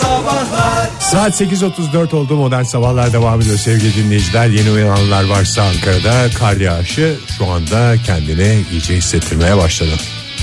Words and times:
Sabahlar 0.00 0.88
Saat 1.00 1.40
8.34 1.40 2.16
oldu 2.16 2.36
modern 2.36 2.62
sabahlar 2.62 3.12
devam 3.12 3.40
ediyor 3.40 3.58
sevgili 3.58 3.94
dinleyiciler. 3.94 4.46
Yeni 4.48 4.70
uyananlar 4.70 5.24
varsa 5.24 5.62
Ankara'da 5.62 6.30
kar 6.38 6.56
yağışı 6.56 7.16
şu 7.38 7.46
anda 7.46 7.94
kendini 8.06 8.64
iyice 8.72 8.96
hissettirmeye 8.96 9.56
başladı. 9.56 9.90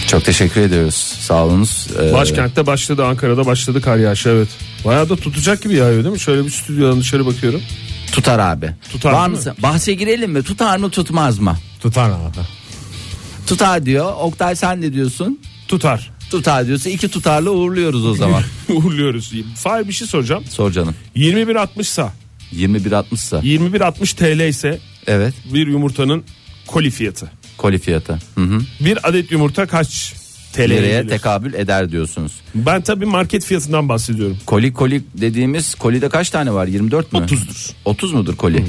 Çok 0.08 0.26
teşekkür 0.26 0.62
ediyoruz. 0.62 0.96
Sağ 1.20 1.46
olunuz. 1.46 1.88
Ee, 2.02 2.14
Başkentte 2.14 2.66
başladı 2.68 3.06
Ankara'da 3.06 3.46
başladı 3.46 3.82
kar 3.82 3.98
yağışı 3.98 4.30
evet. 4.30 4.48
Bayağı 4.86 5.10
da 5.10 5.16
tutacak 5.16 5.62
gibi 5.64 5.76
yağıyor 5.76 6.04
değil 6.04 6.14
mi? 6.14 6.20
Şöyle 6.20 6.46
bir 6.46 6.50
stüdyodan 6.50 7.00
dışarı 7.00 7.26
bakıyorum. 7.26 7.62
tutar 8.12 8.40
abi. 8.40 8.70
Tutar 8.92 9.12
Var 9.14 9.26
değil 9.28 9.38
mısın? 9.38 9.54
Bahse 9.64 9.94
girelim 9.94 10.32
mi? 10.32 10.44
Tutar 10.44 10.78
mı 10.78 10.90
tutmaz 10.90 11.40
mı? 11.40 11.58
Tutar 11.82 12.10
abi. 12.10 12.40
Tutar 13.48 13.86
diyor. 13.86 14.14
Oktay 14.20 14.56
sen 14.56 14.82
ne 14.82 14.94
diyorsun? 14.94 15.40
Tutar. 15.68 16.13
Tutar 16.34 16.68
diyorsa 16.68 16.90
iki 16.90 17.08
tutarla 17.08 17.50
uğurluyoruz 17.50 18.06
o 18.06 18.14
zaman. 18.14 18.44
Uğurluyoruz. 18.70 19.32
Fahir 19.56 19.88
bir 19.88 19.94
şey 19.94 20.08
soracağım. 20.08 20.44
Sor 20.50 20.72
canım. 20.72 20.96
21.60 21.16 21.84
sa 21.84 22.14
21.60 22.56 23.18
sa. 23.18 23.40
21.60 23.40 24.16
TL 24.16 24.50
ise 24.50 24.80
Evet. 25.08 25.34
bir 25.54 25.68
yumurtanın 25.68 26.24
koli 26.68 26.92
fiyatı. 26.92 27.32
Koli 27.58 27.80
fiyatı. 27.80 28.20
Hı 28.36 28.42
hı. 28.42 28.62
Bir 28.80 29.10
adet 29.10 29.32
yumurta 29.32 29.66
kaç 29.66 30.14
TL'ye 30.54 31.08
tekabül 31.08 31.54
eder 31.54 31.92
diyorsunuz. 31.92 32.32
Ben 32.56 32.82
tabii 32.82 33.06
market 33.06 33.46
fiyatından 33.46 33.90
bahsediyorum. 33.90 34.38
Koli 34.46 34.74
koli 34.74 35.04
dediğimiz 35.16 35.76
kolide 35.76 36.10
kaç 36.10 36.30
tane 36.30 36.54
var? 36.54 36.68
24 36.68 37.14
mü? 37.14 37.20
30'dur. 37.20 37.72
30 37.86 38.14
mudur 38.14 38.36
koli? 38.36 38.66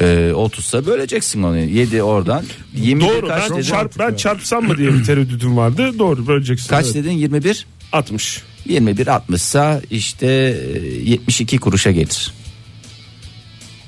Ee, 0.00 0.04
30'sa 0.34 0.86
böleceksin 0.86 1.42
onu. 1.42 1.56
7 1.58 2.02
oradan. 2.02 2.44
21 2.74 3.08
Doğru 3.08 3.28
kaç 3.28 3.42
ben, 3.42 3.50
dedin? 3.50 3.62
çarp, 3.62 3.98
ben 3.98 4.14
çarpsam 4.14 4.64
mı 4.64 4.78
diye 4.78 4.92
bir 4.94 5.04
tereddütüm 5.04 5.56
vardı. 5.56 5.98
Doğru 5.98 6.26
böleceksin. 6.26 6.68
Kaç 6.68 6.84
Evet. 6.84 6.94
dedin? 6.94 7.10
21? 7.10 7.66
60. 7.92 8.42
21 8.66 9.06
60'sa 9.06 9.80
işte 9.90 10.26
e, 10.26 10.78
72 11.10 11.58
kuruşa 11.58 11.90
gelir. 11.90 12.32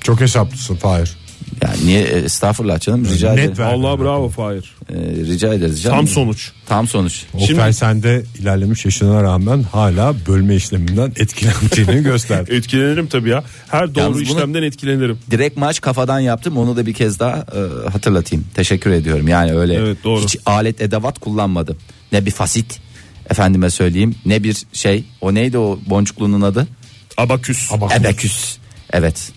Çok 0.01 0.21
hesaplısın 0.21 0.77
Fahir. 0.77 1.17
Yani 1.63 1.87
niye 1.87 2.03
e, 2.03 2.19
estağfurullah 2.19 2.81
canım 2.81 3.05
rica 3.05 3.33
Net 3.35 3.51
ederim. 3.53 3.69
Allah 3.69 4.01
bravo 4.01 4.29
Fahir. 4.29 4.75
E, 4.91 4.95
rica 5.27 5.55
ederiz 5.55 5.83
canım. 5.83 5.97
Tam 5.97 6.09
sonuç. 6.09 6.53
Tam 6.67 6.89
sonuç. 6.89 7.25
Oktay 7.35 7.47
Şimdi- 7.47 7.75
sende 7.75 8.23
ilerlemiş 8.39 8.85
yaşına 8.85 9.23
rağmen 9.23 9.63
hala 9.63 10.15
bölme 10.29 10.55
işleminden 10.57 11.13
etkilendiğini 11.17 12.03
gösterdi. 12.11 12.55
Etkilenirim 12.55 13.07
tabii 13.07 13.29
ya. 13.29 13.45
Her 13.69 13.95
doğru 13.95 14.01
Yalnız 14.03 14.15
bunu- 14.17 14.23
işlemden 14.25 14.63
etkilenirim. 14.63 15.19
Direkt 15.31 15.57
maç 15.57 15.81
kafadan 15.81 16.21
yaptım 16.21 16.57
onu 16.57 16.77
da 16.77 16.87
bir 16.87 16.95
kez 16.95 17.19
daha 17.19 17.37
e, 17.37 17.89
hatırlatayım. 17.91 18.45
Teşekkür 18.55 18.91
ediyorum. 18.91 19.29
Yani 19.29 19.55
öyle 19.55 19.75
Evet, 19.75 19.99
doğru. 20.05 20.23
hiç 20.23 20.37
alet 20.47 20.81
edevat 20.81 21.19
kullanmadım. 21.19 21.77
Ne 22.13 22.27
bir 22.27 22.31
fasit 22.31 22.81
efendime 23.31 23.71
söyleyeyim 23.71 24.15
ne 24.27 24.43
bir 24.43 24.57
şey 24.73 25.05
o 25.21 25.35
neydi 25.35 25.59
o 25.59 25.79
boncukluğunun 25.87 26.41
adı? 26.41 26.69
Abaküs. 27.17 27.71
Ebeküs. 28.01 28.57
Evet. 28.93 29.33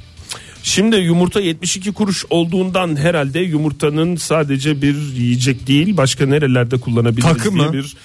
Şimdi 0.64 0.96
yumurta 0.96 1.40
72 1.42 1.92
kuruş 1.92 2.26
olduğundan 2.30 2.96
herhalde 2.96 3.40
yumurtanın 3.40 4.16
sadece 4.16 4.82
bir 4.82 4.96
yiyecek 4.96 5.68
değil 5.68 5.98
başka 5.98 6.26
nerelerde 6.26 6.78
kullanabiliriz 6.80 7.24
Takı 7.30 7.54
diye 7.54 7.68
mı? 7.68 7.74
bir 7.74 7.96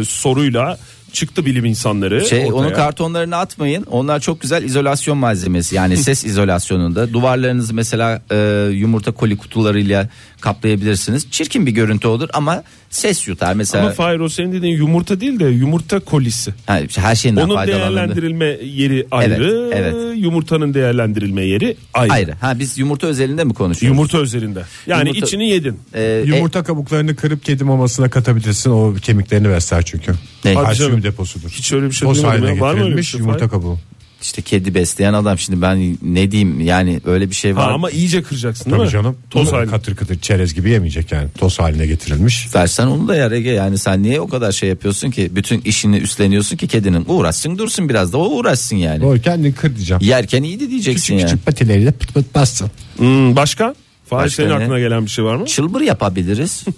e, 0.00 0.04
soruyla 0.04 0.78
çıktı 1.16 1.46
bilim 1.46 1.64
insanları. 1.64 2.26
Şey 2.26 2.38
ortaya. 2.38 2.54
onun 2.54 2.72
kartonlarını 2.72 3.36
atmayın. 3.36 3.82
Onlar 3.90 4.20
çok 4.20 4.40
güzel 4.40 4.62
izolasyon 4.62 5.18
malzemesi. 5.18 5.74
Yani 5.74 5.96
ses 6.06 6.24
izolasyonunda. 6.24 7.12
Duvarlarınızı 7.12 7.74
mesela 7.74 8.22
e, 8.30 8.68
yumurta 8.72 9.12
koli 9.12 9.36
kutularıyla 9.36 10.08
kaplayabilirsiniz. 10.40 11.30
Çirkin 11.30 11.66
bir 11.66 11.72
görüntü 11.72 12.08
olur 12.08 12.28
ama 12.32 12.62
ses 12.90 13.28
yutar. 13.28 13.54
Mesela 13.54 13.84
Ama 13.84 13.92
Fahir 13.92 14.18
o 14.18 14.28
senin 14.28 14.52
dediğin 14.52 14.76
yumurta 14.76 15.20
değil 15.20 15.40
de 15.40 15.44
yumurta 15.44 16.00
kolisi. 16.00 16.54
Ha, 16.66 16.80
her 16.96 17.14
şeyinden 17.14 17.42
Onun 17.42 17.66
değerlendirilme 17.66 18.44
yeri 18.62 19.06
ayrı. 19.10 19.70
Evet, 19.72 19.94
evet. 19.94 20.16
Yumurtanın 20.16 20.74
değerlendirilme 20.74 21.42
yeri 21.42 21.76
ayrı. 21.94 22.12
Ayrı. 22.12 22.32
Ha 22.40 22.58
biz 22.58 22.78
yumurta 22.78 23.06
özelinde 23.06 23.44
mi 23.44 23.54
konuşuyoruz? 23.54 23.96
Yumurta 23.96 24.20
üzerinde. 24.20 24.62
Yani 24.86 25.08
Yumurta- 25.08 25.26
içini 25.26 25.48
yedin. 25.48 25.80
Ee, 25.94 26.22
Yumurta 26.26 26.62
kabuklarını 26.62 27.16
kırıp 27.16 27.44
kedi 27.44 27.64
mamasına 27.64 28.10
katabilirsin. 28.10 28.70
O 28.70 28.94
kemiklerini 28.94 29.48
besler 29.48 29.82
çünkü. 29.82 30.12
Ne? 30.44 30.54
Kalsiyum. 30.54 31.02
Deposudur. 31.06 31.48
Hiç 31.50 31.72
öyle 31.72 31.86
bir 31.86 31.92
şey 31.92 32.08
Toz 32.08 32.16
duymadım 32.16 32.40
haline 32.42 32.56
ya. 32.56 32.60
Var 32.60 32.74
mı 32.74 32.80
öyle 32.80 32.80
bir 32.80 32.84
getirilmiş 32.84 33.10
şey? 33.10 33.20
yumurta 33.20 33.48
kabuğu. 33.48 33.78
işte 34.22 34.42
kedi 34.42 34.74
besleyen 34.74 35.12
adam 35.12 35.38
şimdi 35.38 35.62
ben 35.62 35.98
ne 36.02 36.30
diyeyim 36.30 36.60
yani 36.60 37.00
öyle 37.04 37.30
bir 37.30 37.34
şey 37.34 37.52
Ha, 37.52 37.60
var. 37.60 37.72
ama 37.72 37.90
iyice 37.90 38.22
kıracaksın 38.22 38.64
değil 38.64 38.76
Tabii 38.76 38.86
mi? 38.86 38.92
canım. 38.92 39.16
Toz 39.30 39.46
Bunu 39.46 39.56
haline. 39.56 39.70
Katır 39.70 39.96
katır 39.96 40.18
çerez 40.20 40.54
gibi 40.54 40.70
yemeyecek 40.70 41.12
yani. 41.12 41.28
Toz 41.38 41.58
haline 41.58 41.86
getirilmiş. 41.86 42.54
Versen 42.54 42.86
onu 42.86 43.08
da 43.08 43.16
yer 43.16 43.30
Ege 43.32 43.50
yani 43.50 43.78
sen 43.78 44.02
niye 44.02 44.20
o 44.20 44.28
kadar 44.28 44.52
şey 44.52 44.68
yapıyorsun 44.68 45.10
ki 45.10 45.30
bütün 45.36 45.60
işini 45.60 45.96
üstleniyorsun 45.96 46.56
ki 46.56 46.68
kedinin 46.68 47.04
uğraşsın 47.08 47.58
dursun 47.58 47.88
biraz 47.88 48.12
da 48.12 48.18
o 48.18 48.28
uğraşsın 48.28 48.76
yani. 48.76 49.00
Doğru 49.02 49.20
kendini 49.20 49.54
kır 49.54 49.76
diyeceğim. 49.76 50.00
Yerken 50.04 50.42
iyiydi 50.42 50.70
diyeceksin 50.70 51.00
Küçük 51.02 51.20
yani. 51.20 51.30
küçük 51.30 51.46
patileriyle 51.46 51.90
pıt 51.92 52.14
pıt 52.14 52.34
bassın. 52.34 52.70
Hmm, 52.96 53.36
başka? 53.36 53.74
Fahir 54.10 54.24
Başka 54.24 54.42
senin 54.42 54.50
ne? 54.50 54.54
aklına 54.64 54.78
gelen 54.78 55.04
bir 55.04 55.10
şey 55.10 55.24
var 55.24 55.36
mı? 55.36 55.46
Çılbır 55.46 55.80
yapabiliriz. 55.80 56.64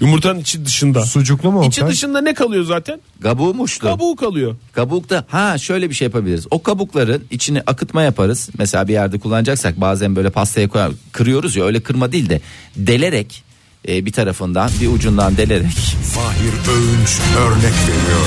Yumurtanın 0.00 0.40
içi 0.40 0.64
dışında. 0.64 1.06
Sucuklu 1.06 1.52
mu 1.52 1.64
İçi 1.64 1.80
Oktay? 1.80 1.92
dışında 1.92 2.20
ne 2.20 2.34
kalıyor 2.34 2.64
zaten? 2.64 3.00
Kabuğu 3.22 3.54
muşlu. 3.54 3.88
Kabuğu 3.88 4.16
kalıyor. 4.16 4.56
Kabukta 4.72 5.24
ha 5.28 5.58
şöyle 5.58 5.90
bir 5.90 5.94
şey 5.94 6.06
yapabiliriz. 6.06 6.46
O 6.50 6.62
kabukların 6.62 7.24
içine 7.30 7.62
akıtma 7.66 8.02
yaparız. 8.02 8.50
Mesela 8.58 8.88
bir 8.88 8.92
yerde 8.92 9.18
kullanacaksak 9.18 9.80
bazen 9.80 10.16
böyle 10.16 10.30
pastaya 10.30 10.68
koyar, 10.68 10.92
kırıyoruz 11.12 11.56
ya 11.56 11.64
öyle 11.64 11.80
kırma 11.80 12.12
değil 12.12 12.28
de 12.28 12.40
delerek 12.76 13.42
e, 13.88 14.06
bir 14.06 14.12
tarafından 14.12 14.70
bir 14.80 14.88
ucundan 14.88 15.36
delerek 15.36 15.72
Fahir 16.14 16.52
Öğünç 16.74 17.20
örnek 17.38 17.74
veriyor 17.82 18.26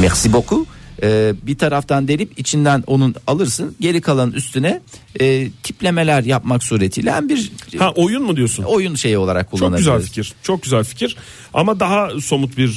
merci 0.00 0.32
beaucoup 0.32 0.66
e, 1.02 1.34
bir 1.42 1.58
taraftan 1.58 2.08
delip 2.08 2.38
içinden 2.38 2.84
onun 2.86 3.14
alırsın 3.26 3.76
geri 3.80 4.00
kalan 4.00 4.32
üstüne 4.32 4.80
e, 5.20 5.50
tiplemeler 5.62 6.22
yapmak 6.24 6.62
suretiyle 6.62 7.12
hem 7.12 7.28
bir 7.28 7.52
Ha 7.78 7.92
oyun 7.96 8.22
mu 8.22 8.36
diyorsun? 8.36 8.62
oyun 8.62 8.94
şeyi 8.94 9.18
olarak 9.18 9.50
Çok 9.50 9.60
kullanabiliriz. 9.60 9.86
güzel 9.86 10.02
fikir. 10.02 10.32
Çok 10.42 10.62
güzel 10.62 10.84
fikir. 10.84 11.16
Ama 11.54 11.80
daha 11.80 12.20
somut 12.20 12.56
bir 12.58 12.68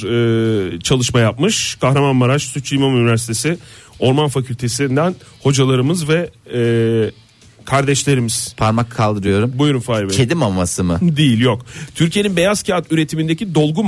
e, 0.76 0.80
çalışma 0.80 1.20
yapmış. 1.20 1.74
Kahramanmaraş 1.80 2.42
Sütçü 2.42 2.76
İmam 2.76 2.96
Üniversitesi 2.96 3.58
Orman 3.98 4.28
Fakültesinden 4.28 5.14
hocalarımız 5.42 6.08
ve 6.08 6.30
e, 6.54 6.60
kardeşlerimiz. 7.64 8.54
Parmak 8.56 8.90
kaldırıyorum. 8.90 9.52
Buyurun 9.58 9.80
Fahir 9.80 10.08
Bey. 10.08 10.16
Kedi 10.16 10.34
maması 10.34 10.84
mı? 10.84 10.98
Değil 11.02 11.40
yok. 11.40 11.66
Türkiye'nin 11.94 12.36
beyaz 12.36 12.62
kağıt 12.62 12.92
üretimindeki 12.92 13.54
dolgu 13.54 13.84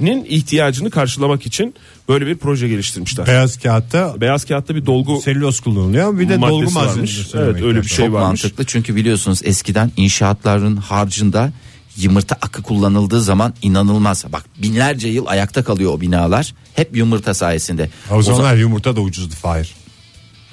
maddesinin 0.00 0.24
ihtiyacını 0.24 0.90
karşılamak 0.90 1.46
için 1.46 1.74
böyle 2.08 2.26
bir 2.26 2.36
proje 2.36 2.68
geliştirmişler. 2.68 3.26
Beyaz 3.26 3.58
kağıtta 3.58 4.20
Beyaz 4.20 4.44
kağıtta 4.44 4.74
bir 4.74 4.86
dolgu 4.86 5.20
selüloz 5.20 5.60
kullanılıyor. 5.60 6.18
Bir 6.18 6.28
de 6.28 6.40
dolgu 6.40 6.70
malzemesi. 6.70 7.22
Evet, 7.38 7.62
öyle 7.62 7.82
bir 7.82 7.88
şey 7.88 8.06
Çok 8.06 8.14
varmış. 8.14 8.42
mantıklı 8.44 8.64
çünkü 8.64 8.96
biliyorsunuz 8.96 9.40
eskiden 9.44 9.90
inşaatların 9.96 10.76
harcında 10.76 11.52
yumurta 11.96 12.34
akı 12.34 12.62
kullanıldığı 12.62 13.20
zaman 13.20 13.54
inanılmaz. 13.62 14.24
Bak 14.32 14.44
binlerce 14.62 15.08
yıl 15.08 15.26
ayakta 15.26 15.64
kalıyor 15.64 15.92
o 15.92 16.00
binalar. 16.00 16.54
Hep 16.74 16.96
yumurta 16.96 17.34
sayesinde. 17.34 17.90
O 18.10 18.14
O 18.14 18.22
zaman 18.22 18.36
zamanlar 18.38 18.58
yumurta 18.58 18.96
da 18.96 19.00
ucuzdu 19.00 19.34
Fahir. 19.34 19.74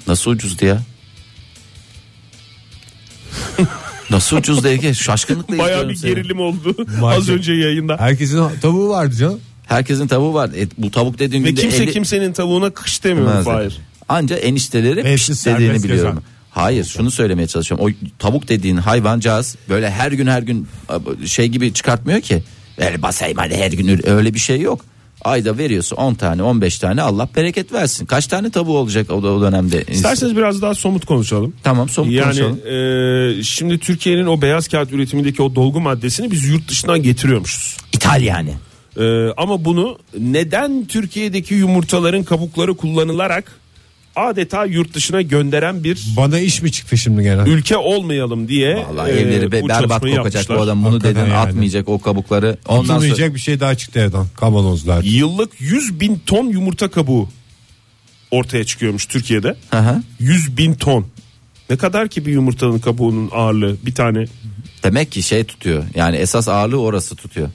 nasıl 0.06 0.30
ucuzdu 0.30 0.64
ya? 0.66 0.78
nasıl 4.12 4.36
ucuzdu 4.36 4.68
Ege? 4.68 4.94
Şaşkınlıkla 4.94 5.58
Bayağı 5.58 5.88
bir 5.88 5.94
seni. 5.94 6.10
gerilim 6.14 6.40
oldu 6.40 6.76
az 7.04 7.28
önce 7.28 7.52
yayında. 7.52 7.96
Herkesin 7.98 8.42
tavuğu 8.62 8.88
vardı 8.88 9.14
canım. 9.16 9.40
Herkesin 9.66 10.06
tavuğu 10.06 10.34
var. 10.34 10.48
E, 10.56 10.68
bu 10.78 10.90
tavuk 10.90 11.18
dediğin 11.18 11.44
Ve 11.44 11.48
günde 11.50 11.60
kimse 11.60 11.82
50 11.82 11.92
kimsenin 11.92 12.32
tavuğuna 12.32 12.70
kış 12.70 13.04
demiyor 13.04 13.28
Demezdi. 13.28 13.44
Fahir. 13.44 13.78
Anca 14.08 14.36
enişteleri 14.36 15.04
Hepsi 15.04 15.26
pişt 15.32 15.40
serbest 15.40 15.60
dediğini 15.60 15.84
biliyorum. 15.84 16.14
gezen. 16.14 16.22
Hayır 16.50 16.84
şunu 16.84 17.10
söylemeye 17.10 17.46
çalışıyorum. 17.48 17.86
O 17.86 17.90
tavuk 18.18 18.48
dediğin 18.48 18.76
hayvancağız 18.76 19.56
böyle 19.68 19.90
her 19.90 20.12
gün 20.12 20.26
her 20.26 20.42
gün 20.42 20.68
şey 21.26 21.48
gibi 21.48 21.72
çıkartmıyor 21.72 22.20
ki. 22.20 22.42
Böyle 22.78 23.02
basayım 23.02 23.38
hadi 23.38 23.56
her 23.56 23.72
gün 23.72 24.10
öyle 24.10 24.34
bir 24.34 24.38
şey 24.38 24.60
yok. 24.60 24.84
Ayda 25.24 25.58
veriyorsa 25.58 25.96
10 25.96 26.14
tane 26.14 26.42
15 26.42 26.78
tane 26.78 27.02
Allah 27.02 27.28
bereket 27.36 27.72
versin. 27.72 28.06
Kaç 28.06 28.26
tane 28.26 28.50
tavuğu 28.50 28.78
olacak 28.78 29.10
o, 29.10 29.14
o 29.14 29.40
dönemde? 29.42 29.84
İsterseniz 29.90 30.36
biraz 30.36 30.62
daha 30.62 30.74
somut 30.74 31.04
konuşalım. 31.06 31.54
Tamam 31.62 31.88
somut 31.88 32.12
Yani 32.12 32.24
konuşalım. 32.24 33.38
e, 33.38 33.42
şimdi 33.42 33.78
Türkiye'nin 33.78 34.26
o 34.26 34.42
beyaz 34.42 34.68
kağıt 34.68 34.92
üretimindeki 34.92 35.42
o 35.42 35.54
dolgu 35.54 35.80
maddesini 35.80 36.30
biz 36.30 36.44
yurt 36.48 36.68
dışından 36.68 37.02
getiriyormuşuz. 37.02 37.76
İthal 37.92 38.22
yani. 38.22 38.54
E, 39.00 39.28
ama 39.36 39.64
bunu 39.64 39.98
neden 40.18 40.84
Türkiye'deki 40.86 41.54
yumurtaların 41.54 42.22
kabukları 42.22 42.74
kullanılarak 42.74 43.61
adeta 44.16 44.64
yurt 44.64 44.94
dışına 44.94 45.22
gönderen 45.22 45.84
bir 45.84 46.06
Bana 46.16 46.38
iş 46.38 46.62
mi 46.62 46.72
çıktı 46.72 46.98
şimdi 46.98 47.22
gene? 47.22 47.42
ülke 47.46 47.76
olmayalım 47.76 48.48
diye 48.48 48.76
Vallahi 48.76 49.10
e, 49.10 49.14
evleri 49.20 49.52
be- 49.52 49.62
bu 49.62 49.68
berbat 49.68 49.80
çalışmayı 49.90 50.16
kokacak 50.16 50.34
yapmışlar. 50.34 50.58
bu 50.58 50.62
adam 50.62 50.84
bunu 50.84 50.94
Hakikaten 50.94 51.14
dedin 51.16 51.30
yani. 51.34 51.48
atmayacak 51.48 51.88
o 51.88 52.00
kabukları. 52.00 52.56
Ondan 52.68 52.82
sonra 52.84 52.98
Tutulmayacak 52.98 53.34
bir 53.34 53.40
şey 53.40 53.60
daha 53.60 53.74
çıktı 53.74 54.00
evden. 54.00 54.26
Kavanozlar. 54.36 55.02
Yıllık 55.02 55.60
100 55.60 56.00
bin 56.00 56.22
ton 56.26 56.46
yumurta 56.46 56.88
kabuğu 56.90 57.28
ortaya 58.30 58.64
çıkıyormuş 58.64 59.06
Türkiye'de. 59.06 59.54
Hı 59.70 59.78
hı. 59.78 60.02
100 60.20 60.56
bin 60.56 60.74
ton. 60.74 61.06
Ne 61.70 61.76
kadar 61.76 62.08
ki 62.08 62.26
bir 62.26 62.32
yumurtanın 62.32 62.78
kabuğunun 62.78 63.30
ağırlığı 63.32 63.76
bir 63.86 63.94
tane. 63.94 64.24
demek 64.84 65.12
ki 65.12 65.22
şey 65.22 65.44
tutuyor. 65.44 65.84
Yani 65.94 66.16
esas 66.16 66.48
ağırlığı 66.48 66.80
orası 66.80 67.16
tutuyor. 67.16 67.48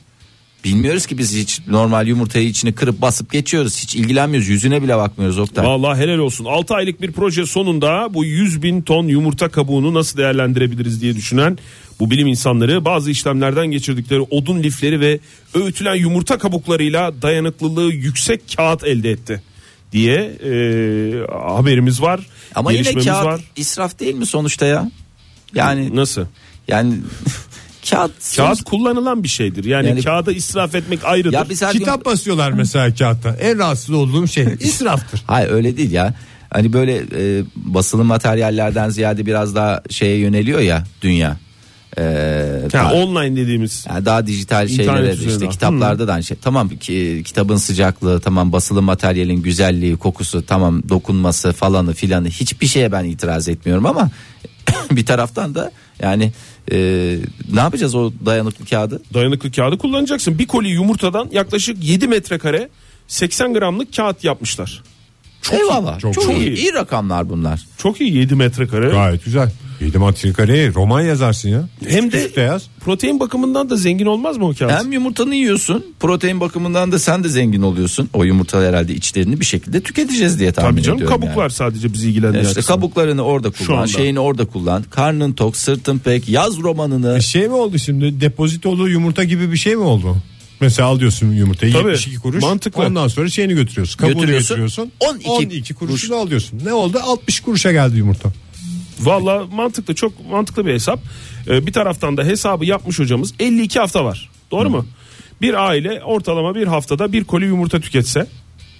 Bilmiyoruz 0.67 1.05
ki 1.05 1.17
biz 1.17 1.35
hiç 1.35 1.61
normal 1.67 2.07
yumurtayı 2.07 2.47
içine 2.47 2.71
kırıp 2.71 3.01
basıp 3.01 3.31
geçiyoruz. 3.31 3.77
Hiç 3.83 3.95
ilgilenmiyoruz. 3.95 4.49
Yüzüne 4.49 4.83
bile 4.83 4.97
bakmıyoruz 4.97 5.37
Oktay. 5.39 5.65
Vallahi 5.65 5.99
helal 5.99 6.17
olsun. 6.17 6.45
6 6.45 6.73
aylık 6.75 7.01
bir 7.01 7.11
proje 7.11 7.45
sonunda 7.45 8.13
bu 8.13 8.25
100 8.25 8.63
bin 8.63 8.81
ton 8.81 9.07
yumurta 9.07 9.49
kabuğunu 9.49 9.93
nasıl 9.93 10.17
değerlendirebiliriz 10.17 11.01
diye 11.01 11.15
düşünen 11.15 11.57
bu 11.99 12.11
bilim 12.11 12.27
insanları 12.27 12.85
bazı 12.85 13.11
işlemlerden 13.11 13.67
geçirdikleri 13.67 14.21
odun 14.21 14.63
lifleri 14.63 14.99
ve 14.99 15.19
öğütülen 15.53 15.95
yumurta 15.95 16.37
kabuklarıyla 16.37 17.21
dayanıklılığı 17.21 17.93
yüksek 17.93 18.41
kağıt 18.57 18.83
elde 18.83 19.11
etti 19.11 19.41
diye 19.91 20.15
e, 20.43 20.51
haberimiz 21.47 22.01
var. 22.01 22.19
Ama 22.55 22.71
yine 22.71 22.93
kağıt 22.93 23.25
var. 23.25 23.41
israf 23.55 23.99
değil 23.99 24.15
mi 24.15 24.25
sonuçta 24.25 24.65
ya? 24.65 24.91
Yani 25.55 25.95
Nasıl? 25.95 26.25
yani 26.67 26.93
kağıt 27.89 28.35
Kağıt 28.35 28.63
kullanılan 28.63 29.23
bir 29.23 29.27
şeydir. 29.27 29.63
Yani, 29.65 29.87
Yani- 29.87 30.03
kağıda 30.03 30.31
israf 30.31 30.75
etmek 30.75 31.05
ayrıdır. 31.05 31.33
ya 31.33 31.49
biz 31.49 31.61
her 31.61 31.73
gün- 31.73 31.79
Kitap 31.79 32.05
basıyorlar 32.05 32.51
mesela 32.51 32.95
kağıtta. 32.95 33.35
En 33.41 33.57
rahatsız 33.59 33.89
olduğum 33.95 34.27
şey 34.27 34.45
israftır. 34.59 35.23
Hayır 35.27 35.49
öyle 35.51 35.77
değil 35.77 35.91
ya. 35.91 36.13
Hani 36.49 36.73
böyle 36.73 36.95
e, 36.97 37.43
basılı 37.55 38.03
materyallerden 38.03 38.89
ziyade 38.89 39.25
biraz 39.25 39.55
daha 39.55 39.81
şeye 39.89 40.17
yöneliyor 40.17 40.59
ya 40.59 40.83
dünya. 41.01 41.37
E, 41.97 42.03
Yani 42.03 42.73
daha, 42.73 42.93
online 42.93 43.35
dediğimiz 43.35 43.85
yani 43.89 44.05
daha 44.05 44.27
dijital 44.27 44.67
şeylere 44.67 45.07
de 45.07 45.13
işte 45.13 45.25
üzerinden. 45.25 45.49
kitaplarda 45.49 46.07
da 46.07 46.13
aynı 46.13 46.23
şey. 46.23 46.37
Tamam 46.41 46.69
ki, 46.69 47.21
kitabın 47.25 47.57
sıcaklığı 47.57 48.19
tamam 48.21 48.51
basılı 48.51 48.81
materyalin 48.81 49.41
güzelliği 49.41 49.97
kokusu 49.97 50.45
tamam 50.45 50.89
dokunması 50.89 51.53
falanı 51.53 51.93
filanı 51.93 52.29
hiçbir 52.29 52.67
şeye 52.67 52.91
ben 52.91 53.03
itiraz 53.03 53.49
etmiyorum 53.49 53.85
ama 53.85 54.09
bir 54.91 55.05
taraftan 55.05 55.55
da 55.55 55.71
yani 56.01 56.31
e, 56.71 56.77
ne 57.53 57.59
yapacağız 57.59 57.95
o 57.95 58.11
dayanıklı 58.25 58.65
kağıdı? 58.65 59.01
dayanıklı 59.13 59.51
kağıdı 59.51 59.77
kullanacaksın. 59.77 60.39
Bir 60.39 60.47
koli 60.47 60.67
yumurtadan 60.67 61.29
yaklaşık 61.31 61.83
7 61.83 62.07
metrekare 62.07 62.69
80 63.07 63.53
gramlık 63.53 63.95
kağıt 63.95 64.23
yapmışlar. 64.23 64.83
Eyvallah. 65.51 65.99
Çok, 65.99 66.13
çok 66.13 66.29
iyi. 66.29 66.47
iyi. 66.47 66.57
iyi. 66.57 66.73
rakamlar 66.73 67.29
bunlar. 67.29 67.65
Çok 67.77 68.01
iyi 68.01 68.17
7 68.17 68.35
metrekare. 68.35 68.89
Gayet 68.89 69.25
güzel. 69.25 69.51
7 69.81 69.97
matrikareye 69.97 70.73
roman 70.73 71.01
yazarsın 71.01 71.49
ya. 71.49 71.69
Hem 71.87 72.11
de 72.11 72.41
yaz. 72.41 72.63
protein 72.79 73.19
bakımından 73.19 73.69
da 73.69 73.75
zengin 73.75 74.05
olmaz 74.05 74.37
mı 74.37 74.45
o 74.47 74.53
kağıt? 74.59 74.71
Hem 74.71 74.91
yumurtanı 74.91 75.35
yiyorsun, 75.35 75.85
protein 75.99 76.39
bakımından 76.39 76.91
da 76.91 76.99
sen 76.99 77.23
de 77.23 77.29
zengin 77.29 77.61
oluyorsun. 77.61 78.09
O 78.13 78.23
yumurtalar 78.23 78.65
herhalde 78.67 78.93
içlerini 78.93 79.39
bir 79.39 79.45
şekilde 79.45 79.81
tüketeceğiz 79.81 80.39
diye 80.39 80.51
tahmin 80.51 80.71
Tabii 80.71 80.81
canım 80.81 80.97
ediyorum. 80.97 81.19
kabuklar 81.21 81.41
yani. 81.43 81.51
sadece 81.51 81.93
bizi 81.93 82.09
ilgilendiren 82.09 82.43
İşte 82.43 82.53
kısmı. 82.55 82.75
kabuklarını 82.75 83.21
orada 83.21 83.49
kullan, 83.51 83.77
anda. 83.77 83.87
şeyini 83.87 84.19
orada 84.19 84.45
kullan. 84.45 84.83
Karnın 84.83 85.33
tok, 85.33 85.57
sırtın 85.57 85.97
pek, 85.99 86.29
yaz 86.29 86.57
romanını. 86.57 87.17
E 87.17 87.21
Şey 87.21 87.47
mi 87.47 87.53
oldu 87.53 87.79
şimdi 87.79 88.21
depozitolu 88.21 88.89
yumurta 88.89 89.23
gibi 89.23 89.51
bir 89.51 89.57
şey 89.57 89.75
mi 89.75 89.83
oldu? 89.83 90.17
Mesela 90.61 90.87
alıyorsun 90.89 91.31
yumurtayı 91.33 91.73
Tabii, 91.73 91.87
72 91.89 92.17
kuruş. 92.19 92.43
mantıklı. 92.43 92.83
Ondan 92.83 93.07
sonra 93.07 93.29
şeyini 93.29 93.53
götürüyorsun. 93.53 93.97
Kabuğunu 93.97 94.13
Götürüyorsun, 94.15 94.47
götürüyorsun. 94.47 94.91
12 94.99 95.29
12, 95.29 95.73
kuruşunu 95.73 96.15
alıyorsun. 96.15 96.59
Ne 96.65 96.73
oldu? 96.73 96.99
60 97.03 97.39
kuruşa 97.39 97.71
geldi 97.71 97.97
yumurta. 97.97 98.29
Valla 98.99 99.45
mantıklı 99.51 99.95
çok 99.95 100.29
mantıklı 100.29 100.65
bir 100.65 100.73
hesap. 100.73 100.99
Ee, 101.49 101.67
bir 101.67 101.73
taraftan 101.73 102.17
da 102.17 102.23
hesabı 102.23 102.65
yapmış 102.65 102.99
hocamız 102.99 103.33
52 103.39 103.79
hafta 103.79 104.05
var. 104.05 104.29
Doğru 104.51 104.69
mu? 104.69 104.85
Bir 105.41 105.67
aile 105.67 106.03
ortalama 106.03 106.55
bir 106.55 106.67
haftada 106.67 107.11
bir 107.13 107.23
koli 107.23 107.45
yumurta 107.45 107.79
tüketse 107.79 108.27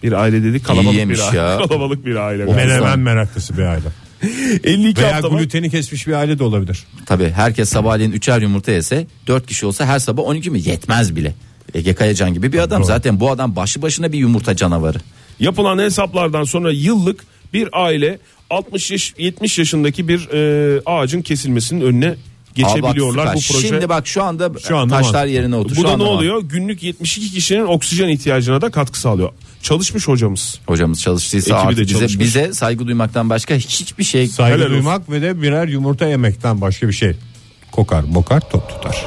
bir 0.03 0.11
aile 0.11 0.43
dedik 0.43 0.65
kalabalık 0.65 1.09
bir 1.09 1.19
aile. 1.19 1.37
ya. 1.37 1.57
Kalabalık 1.67 2.05
bir 2.05 2.15
aile. 2.15 2.45
Menemen 2.45 2.99
meraklısı 2.99 3.57
bir 3.57 3.63
aile. 3.63 3.87
52 4.63 5.01
Veya 5.01 5.13
hafta 5.15 5.31
var. 5.31 5.39
gluteni 5.39 5.69
kesmiş 5.69 6.07
bir 6.07 6.13
aile 6.13 6.39
de 6.39 6.43
olabilir. 6.43 6.85
Tabii 7.05 7.29
herkes 7.29 7.69
sabahleyin 7.69 8.11
üçer 8.11 8.41
yumurta 8.41 8.71
yese, 8.71 9.07
dört 9.27 9.47
kişi 9.47 9.65
olsa 9.65 9.85
her 9.85 9.99
sabah 9.99 10.23
12 10.23 10.49
mi? 10.51 10.61
Yetmez 10.65 11.15
bile. 11.15 11.35
Ege 11.73 11.93
Kayacan 11.93 12.33
gibi 12.33 12.53
bir 12.53 12.59
adam. 12.59 12.83
Zaten 12.83 13.19
bu 13.19 13.31
adam 13.31 13.55
başlı 13.55 13.81
başına 13.81 14.11
bir 14.11 14.17
yumurta 14.17 14.55
canavarı. 14.55 14.97
Yapılan 15.39 15.77
hesaplardan 15.79 16.43
sonra 16.43 16.71
yıllık 16.71 17.23
bir 17.53 17.69
aile 17.85 18.19
60 18.49 18.91
yaş 18.91 19.13
70 19.17 19.59
yaşındaki 19.59 20.07
bir 20.07 20.29
e, 20.33 20.81
ağacın 20.85 21.21
kesilmesinin 21.21 21.81
önüne 21.81 22.07
Aa, 22.07 22.11
bak 22.11 22.75
geçebiliyorlar 22.75 23.27
bu 23.35 23.39
proje. 23.51 23.67
Şimdi 23.67 23.89
bak 23.89 24.07
şu 24.07 24.23
anda 24.23 24.51
Şu 24.67 24.77
anda 24.77 24.93
taşlar 24.95 25.13
mantıklı. 25.13 25.29
yerine 25.33 25.55
oturdu. 25.55 25.79
bu 25.79 25.83
da 25.83 25.97
ne 25.97 26.03
oluyor? 26.03 26.41
Günlük 26.43 26.83
72 26.83 27.31
kişinin 27.31 27.65
oksijen 27.65 28.07
ihtiyacına 28.07 28.61
da 28.61 28.71
katkı 28.71 28.99
sağlıyor. 28.99 29.29
Çalışmış 29.61 30.07
hocamız. 30.07 30.59
Hocamız 30.67 31.01
çalıştıysa 31.01 31.55
Ekibi 31.55 31.67
artık 31.67 31.77
de 31.77 31.81
bize, 31.81 31.93
çalışmış. 31.99 32.25
bize 32.25 32.53
saygı 32.53 32.87
duymaktan 32.87 33.29
başka 33.29 33.55
hiçbir 33.55 34.03
şey 34.03 34.27
Saygı 34.27 34.53
Helal 34.55 34.65
olsun. 34.65 34.73
duymak 34.73 35.11
ve 35.11 35.21
de 35.21 35.41
birer 35.41 35.67
yumurta 35.67 36.05
yemekten 36.07 36.61
başka 36.61 36.87
bir 36.87 36.93
şey. 36.93 37.13
Kokar 37.71 38.01
mokar 38.03 38.49
top 38.49 38.69
tutar. 38.69 39.05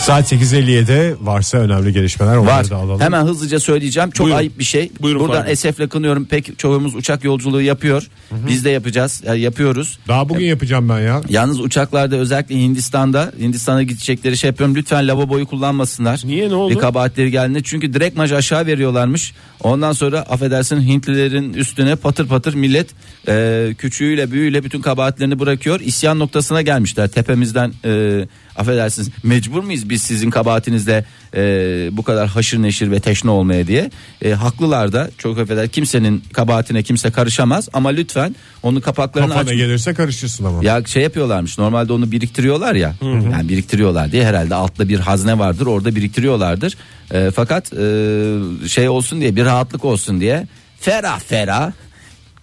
Saat 0.00 0.32
8.57 0.32 1.14
varsa 1.26 1.58
önemli 1.58 1.92
gelişmeler 1.92 2.36
var. 2.36 2.70
da 2.70 2.76
alalım. 2.76 3.00
Hemen 3.00 3.22
hızlıca 3.24 3.60
söyleyeceğim. 3.60 4.10
Çok 4.10 4.24
Buyurun. 4.24 4.38
ayıp 4.38 4.58
bir 4.58 4.64
şey. 4.64 4.90
Buyurun 5.00 5.22
Buradan 5.22 5.40
Fahri. 5.40 5.50
esefle 5.50 5.88
kınıyorum. 5.88 6.24
Pek 6.24 6.58
çoğumuz 6.58 6.94
uçak 6.94 7.24
yolculuğu 7.24 7.62
yapıyor. 7.62 8.08
Biz 8.32 8.64
de 8.64 8.70
yapacağız. 8.70 9.22
Yani 9.26 9.40
yapıyoruz. 9.40 9.98
Daha 10.08 10.28
bugün 10.28 10.44
yapacağım 10.46 10.88
ben 10.88 11.00
ya. 11.00 11.20
Yalnız 11.28 11.60
uçaklarda 11.60 12.16
özellikle 12.16 12.54
Hindistan'da 12.54 13.32
Hindistan'a 13.40 13.82
gidecekleri 13.82 14.36
şey 14.36 14.48
yapıyorum. 14.48 14.76
Lütfen 14.76 15.08
lavaboyu 15.08 15.46
kullanmasınlar. 15.46 16.20
Niye, 16.24 16.48
ne 16.48 16.54
oldu? 16.54 16.74
Bir 16.74 16.78
kabahatleri 16.78 17.30
geldiğinde 17.30 17.62
çünkü 17.62 17.94
direkt 17.94 18.16
maj 18.16 18.32
aşağı 18.32 18.66
veriyorlarmış. 18.66 19.32
Ondan 19.62 19.92
sonra 19.92 20.20
affedersin 20.20 20.80
Hintlilerin 20.80 21.52
üstüne 21.52 21.96
patır 21.96 22.26
patır 22.28 22.54
millet 22.54 22.88
e, 23.28 23.74
küçüğüyle 23.78 24.30
büyüğüyle 24.30 24.64
bütün 24.64 24.80
kabahatlerini 24.80 25.38
bırakıyor. 25.38 25.80
İsyan 25.80 26.18
noktasına 26.18 26.62
gelmişler. 26.62 27.08
Tepemizden 27.08 27.72
e, 27.84 28.26
affedersiniz 28.56 29.10
mecbur 29.22 29.62
muyuz 29.62 29.88
biz 29.88 30.02
sizin 30.02 30.30
kabahatinizle 30.30 31.04
e, 31.36 31.40
bu 31.92 32.02
kadar 32.02 32.28
haşır 32.28 32.62
neşir 32.62 32.90
ve 32.90 33.00
teşne 33.00 33.30
olmaya 33.30 33.66
diye. 33.66 33.90
E, 34.22 34.32
haklılar 34.32 34.92
da 34.92 35.10
çok 35.18 35.38
affeder 35.38 35.68
kimsenin 35.68 36.22
kabahatine 36.32 36.82
kimse 36.82 37.10
karışamaz 37.10 37.68
ama 37.72 37.88
lütfen 37.88 38.36
onun 38.62 38.80
kapaklarını 38.80 39.28
Kafana 39.28 39.50
aç. 39.50 39.56
gelirse 39.56 39.94
karışırsın 39.94 40.44
ama. 40.44 40.64
Ya 40.64 40.84
şey 40.86 41.02
yapıyorlarmış 41.02 41.58
normalde 41.58 41.92
onu 41.92 42.12
biriktiriyorlar 42.12 42.74
ya 42.74 42.94
yani 43.02 43.48
biriktiriyorlar 43.48 44.12
diye 44.12 44.24
herhalde 44.24 44.54
altta 44.54 44.88
bir 44.88 45.00
hazne 45.00 45.38
vardır 45.38 45.66
orada 45.66 45.94
biriktiriyorlardır. 45.96 46.76
E, 47.12 47.30
fakat 47.30 47.72
e, 47.72 47.78
şey 48.68 48.88
olsun 48.88 49.20
diye 49.20 49.36
bir 49.36 49.44
rahatlık 49.44 49.84
olsun 49.84 50.20
diye 50.20 50.46
ferah 50.80 51.20
ferah 51.20 51.72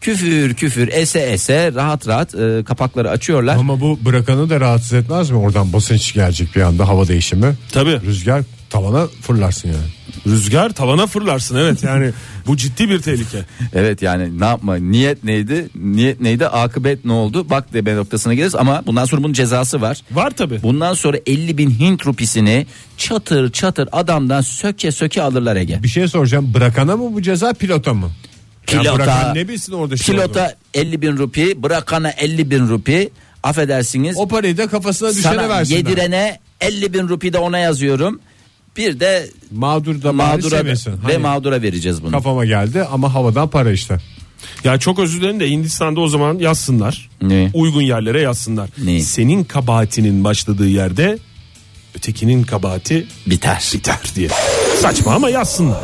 küfür 0.01 0.53
küfür 0.53 0.87
ese 0.87 1.19
ese 1.19 1.73
rahat 1.73 2.07
rahat 2.07 2.35
e, 2.35 2.63
kapakları 2.63 3.09
açıyorlar. 3.09 3.55
Ama 3.55 3.79
bu 3.79 3.99
bırakanı 4.05 4.49
da 4.49 4.59
rahatsız 4.59 4.93
etmez 4.93 5.29
mi? 5.29 5.37
Oradan 5.37 5.73
basınç 5.73 6.13
gelecek 6.13 6.55
bir 6.55 6.61
anda 6.61 6.87
hava 6.87 7.07
değişimi. 7.07 7.55
Tabii. 7.71 8.01
Rüzgar 8.01 8.43
tavana 8.69 9.07
fırlarsın 9.21 9.67
yani. 9.67 9.87
Rüzgar 10.27 10.69
tavana 10.69 11.07
fırlarsın 11.07 11.55
evet 11.55 11.83
yani 11.83 12.11
bu 12.47 12.57
ciddi 12.57 12.89
bir 12.89 13.01
tehlike. 13.01 13.45
Evet 13.73 14.01
yani 14.01 14.39
ne 14.39 14.45
yapma 14.45 14.75
niyet 14.75 15.23
neydi 15.23 15.69
niyet 15.75 16.21
neydi 16.21 16.47
akıbet 16.47 17.05
ne 17.05 17.11
oldu 17.11 17.49
bak 17.49 17.73
debe 17.73 17.95
noktasına 17.95 18.33
geliriz 18.33 18.55
ama 18.55 18.83
bundan 18.87 19.05
sonra 19.05 19.23
bunun 19.23 19.33
cezası 19.33 19.81
var. 19.81 20.01
Var 20.11 20.31
tabi. 20.31 20.63
Bundan 20.63 20.93
sonra 20.93 21.17
50 21.25 21.57
bin 21.57 21.69
Hint 21.69 22.05
rupisini 22.05 22.65
çatır 22.97 23.51
çatır 23.51 23.89
adamdan 23.91 24.41
söke 24.41 24.91
söke 24.91 25.21
alırlar 25.21 25.55
Ege. 25.55 25.83
Bir 25.83 25.87
şey 25.87 26.07
soracağım. 26.07 26.53
Bırakana 26.53 26.97
mı 26.97 27.13
bu 27.13 27.21
ceza 27.21 27.53
pilota 27.53 27.93
mı? 27.93 28.09
Pilota, 28.79 28.95
bırakan 28.95 29.35
ne 29.35 29.47
bilsin 29.47 29.73
orada 29.73 29.97
şey 29.97 30.15
pilota 30.15 30.55
50 30.73 31.01
bin 31.01 31.17
rupi 31.17 31.63
bırakana 31.63 32.09
50 32.11 32.51
bin 32.51 32.67
rupi 32.67 33.09
affedersiniz 33.43 34.17
O 34.17 34.27
parayı 34.27 34.57
da 34.57 34.67
kafasına 34.67 35.09
düşene 35.09 35.23
sana 35.23 35.49
versinler. 35.49 35.77
yedirene 35.77 36.39
50 36.61 36.93
bin 36.93 37.07
rupi 37.09 37.33
de 37.33 37.37
ona 37.37 37.57
yazıyorum 37.57 38.19
bir 38.77 38.99
de 38.99 39.29
Mağdur 39.51 40.01
da 40.03 40.13
mağdura 40.13 40.65
ve 40.65 40.73
Hani 41.03 41.17
mağdura 41.17 41.61
vereceğiz 41.61 42.03
bunu. 42.03 42.11
kafama 42.11 42.45
geldi 42.45 42.83
ama 42.91 43.13
havadan 43.13 43.47
para 43.49 43.71
işte. 43.71 43.97
Ya 44.63 44.77
çok 44.79 44.99
özür 44.99 45.21
dilerim 45.21 45.39
de 45.39 45.49
Hindistan'da 45.49 45.99
o 45.99 46.07
zaman 46.07 46.37
yazsınlar. 46.39 47.09
Ne? 47.21 47.51
Uygun 47.53 47.81
yerlere 47.81 48.21
yazsınlar. 48.21 48.69
Ne? 48.83 49.01
Senin 49.01 49.43
kabahatinin 49.43 50.23
başladığı 50.23 50.67
yerde 50.67 51.17
ötekinin 51.97 52.43
kabahati 52.43 53.07
Biter. 53.27 53.71
biter 53.73 53.99
diye. 54.15 54.29
Saçma 54.81 55.13
ama 55.13 55.29
yazsınlar. 55.29 55.77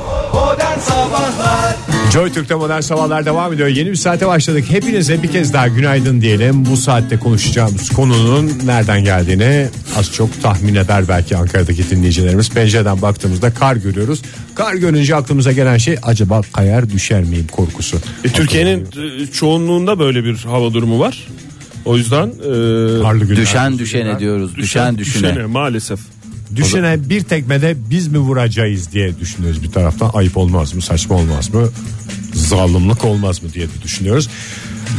Joy 2.14 2.32
Türk'te 2.34 2.56
modern 2.56 2.80
sabahlar 2.80 3.26
devam 3.26 3.54
ediyor. 3.54 3.68
Yeni 3.68 3.92
bir 3.92 3.96
saate 3.96 4.28
başladık. 4.28 4.66
Hepinize 4.70 5.24
bir 5.24 5.28
kez 5.28 5.54
daha 5.54 5.68
günaydın 5.68 6.22
diyelim. 6.22 6.66
Bu 6.66 6.78
saatte 6.78 7.20
konuşacağımız 7.20 7.90
konunun 7.90 8.52
nereden 8.66 9.04
geldiğini 9.04 9.68
az 9.98 10.14
çok 10.14 10.42
tahmin 10.42 10.76
eder 10.76 11.04
belki 11.08 11.38
Ankara'daki 11.38 11.90
dinleyicilerimiz. 11.90 12.50
Pencereden 12.50 13.02
baktığımızda 13.02 13.54
kar 13.54 13.76
görüyoruz. 13.76 14.22
Kar 14.56 14.74
görünce 14.74 15.16
aklımıza 15.16 15.52
gelen 15.52 15.78
şey 15.78 15.98
acaba 16.04 16.42
kayar 16.54 16.90
düşer 16.90 17.24
miyim 17.24 17.48
korkusu. 17.52 17.98
E, 18.24 18.30
Türkiye'nin 18.30 18.88
e, 19.22 19.28
çoğunluğunda 19.28 20.00
böyle 20.00 20.24
bir 20.24 20.36
hava 20.38 20.74
durumu 20.74 21.00
var. 21.00 21.28
O 21.86 21.98
yüzden 21.98 22.28
e. 22.28 23.36
Düşen 23.36 23.80
düşene 23.80 24.20
diyoruz. 24.20 24.56
Düşen 24.56 24.98
düşene. 24.98 25.46
maalesef. 25.46 26.00
Düşene 26.56 27.10
bir 27.10 27.22
tekmede 27.22 27.76
biz 27.90 28.08
mi 28.08 28.18
vuracağız 28.18 28.92
diye 28.92 29.20
düşünüyoruz 29.20 29.64
bir 29.64 29.72
taraftan. 29.72 30.12
Ayıp 30.14 30.38
olmaz 30.38 30.74
mı 30.74 30.82
saçma 30.82 31.16
olmaz 31.16 31.54
mı 31.54 31.70
zalimlik 32.34 33.06
olmaz 33.06 33.44
mı 33.44 33.54
diye 33.54 33.68
de 33.68 33.82
düşünüyoruz. 33.84 34.30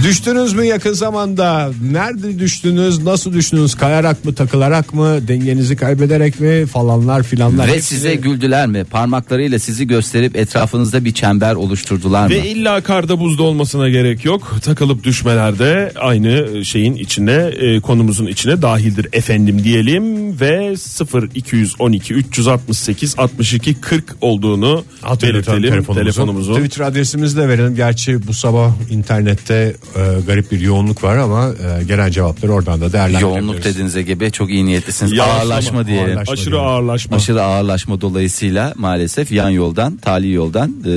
Düştünüz 0.03 0.53
mü 0.55 0.65
yakın 0.65 0.93
zamanda? 0.93 1.71
Nerede 1.93 2.39
düştünüz? 2.39 3.05
Nasıl 3.05 3.33
düştünüz? 3.33 3.75
Kayarak 3.75 4.25
mı, 4.25 4.35
takılarak 4.35 4.95
mı, 4.95 5.29
dengenizi 5.29 5.77
kaybederek 5.77 6.41
mi 6.41 6.67
falanlar 6.67 7.23
filanlar. 7.23 7.67
Ve 7.69 7.73
Hepsini- 7.73 7.83
size 7.83 8.15
güldüler 8.15 8.67
mi? 8.67 8.85
Parmaklarıyla 8.85 9.59
sizi 9.59 9.87
gösterip 9.87 10.37
etrafınızda 10.37 11.05
bir 11.05 11.13
çember 11.15 11.55
oluşturdular 11.55 12.25
mı? 12.27 12.31
Ve 12.31 12.49
illa 12.49 12.81
karda 12.81 13.21
buzda 13.21 13.43
olmasına 13.43 13.89
gerek 13.89 14.25
yok. 14.25 14.57
Takılıp 14.63 15.05
düşmelerde 15.05 15.93
aynı 16.01 16.65
şeyin 16.65 16.95
içine 16.95 17.33
e, 17.33 17.81
konumuzun 17.81 18.27
içine 18.27 18.63
dahildir 18.63 19.07
efendim 19.13 19.65
diyelim 19.65 20.41
ve 20.41 20.77
0 20.77 21.31
212 21.35 22.15
368 22.15 23.15
62 23.19 23.75
40 23.75 24.05
olduğunu 24.21 24.85
Hatırlatalım 25.01 25.63
belirtelim 25.63 25.85
telefonumuzu. 25.85 25.95
telefonumuzu. 26.05 26.55
Twitter 26.55 26.85
adresimizi 26.85 27.37
de 27.37 27.49
verelim. 27.49 27.75
Gerçi 27.77 28.27
bu 28.27 28.35
sabah 28.35 28.71
internette 28.91 29.75
e, 29.97 30.21
garip 30.27 30.51
bir 30.53 30.61
yoğunluk 30.61 31.05
var 31.05 31.17
ama 31.17 31.49
e, 31.49 31.85
gelen 31.85 32.11
cevapları 32.11 32.53
oradan 32.53 32.81
da 32.81 32.93
değerlendirebiliriz. 32.93 33.45
Yoğunluk 33.45 33.65
dediğinize 33.65 34.03
gibi 34.03 34.31
çok 34.33 34.51
iyi 34.51 34.67
niyetlisiniz. 34.67 35.13
Yavaşlama, 35.13 35.41
ağırlaşma 35.41 35.87
diyelim. 35.87 36.09
ağırlaşma. 36.09 36.33
Aşırı 36.33 36.61
ağırlaşma. 36.61 37.17
Aşırı 37.17 37.43
ağırlaşma 37.43 38.01
dolayısıyla 38.01 38.75
maalesef 38.77 39.33
yan 39.33 39.49
yoldan, 39.49 39.97
tali 39.97 40.33
yoldan 40.33 40.75
e, 40.85 40.91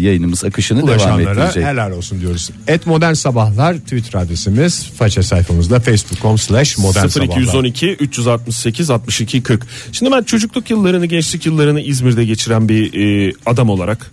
yayınımız 0.00 0.44
akışını 0.44 0.86
devam 0.86 1.20
ettirecek. 1.20 1.64
helal 1.64 1.90
olsun 1.90 2.20
diyoruz. 2.20 2.50
Et 2.68 2.86
Modern 2.86 3.12
Sabahlar 3.12 3.74
Twitter 3.74 4.20
adresimiz. 4.20 4.90
Faça 4.98 5.22
sayfamızda 5.22 5.80
facebook.com 5.80 6.38
slash 6.38 6.78
modern 6.78 7.06
sabahlar. 7.06 7.40
0212 7.40 7.86
368 7.86 8.90
62 8.90 9.42
40. 9.42 9.66
Şimdi 9.92 10.12
ben 10.12 10.22
çocukluk 10.22 10.70
yıllarını, 10.70 11.06
gençlik 11.06 11.46
yıllarını 11.46 11.80
İzmir'de 11.80 12.24
geçiren 12.24 12.68
bir 12.68 12.94
e, 13.28 13.32
adam 13.46 13.70
olarak 13.70 14.10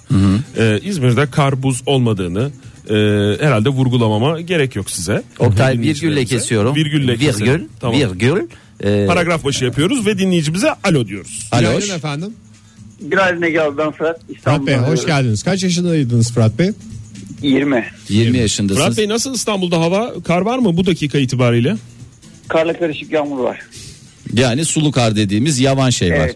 e, 0.58 0.80
İzmir'de 0.84 1.25
kar 1.32 1.63
buz 1.63 1.82
olmadığını 1.86 2.51
e, 2.90 2.94
herhalde 3.46 3.70
vurgulamama 3.70 4.42
gerek 4.42 4.75
yok 4.75 4.90
size. 4.92 5.24
Oktay 5.40 5.80
virgülle 5.80 6.25
kesiyorum. 6.25 6.75
Virgülle 6.75 7.18
keselim. 7.18 7.54
Virgül, 7.54 7.68
Tamam. 7.80 8.00
virgül. 8.00 8.48
E, 8.84 9.06
Paragraf 9.06 9.44
başı 9.44 9.66
yapıyoruz 9.66 10.06
ve 10.06 10.18
dinleyicimize 10.18 10.74
alo 10.84 11.08
diyoruz. 11.08 11.50
alo. 11.52 11.62
Günaydın 11.62 11.96
efendim. 11.96 12.34
Günaydın 13.02 13.42
Ege 13.42 13.62
abi 13.62 13.78
ben 13.78 13.92
Fırat. 13.92 14.20
Fırat 14.20 14.38
İstanbul'dan 14.38 14.84
Bey 14.84 14.90
hoş 14.92 15.06
geldiniz. 15.06 15.44
Kaç 15.44 15.63
yaşındaydınız 15.63 16.34
Fırat 16.34 16.60
Bey? 16.60 16.70
20. 17.42 17.86
20 18.10 18.38
yaşındasınız. 18.38 18.84
Fırat 18.86 18.98
Bey 18.98 19.10
nasıl 19.10 19.36
İstanbul'da 19.36 19.80
hava? 19.80 20.13
Kar 20.28 20.42
var 20.42 20.58
mı 20.60 20.78
bu 20.78 20.86
dakika 20.86 21.18
itibariyle? 21.18 21.75
Karla 22.48 22.74
karışık 22.80 23.12
yağmur 23.12 23.38
var. 23.44 23.60
Yani 24.34 24.66
sulu 24.66 24.92
kar 24.92 25.16
dediğimiz 25.16 25.60
yavan 25.60 25.90
şey 25.90 26.12
var. 26.12 26.32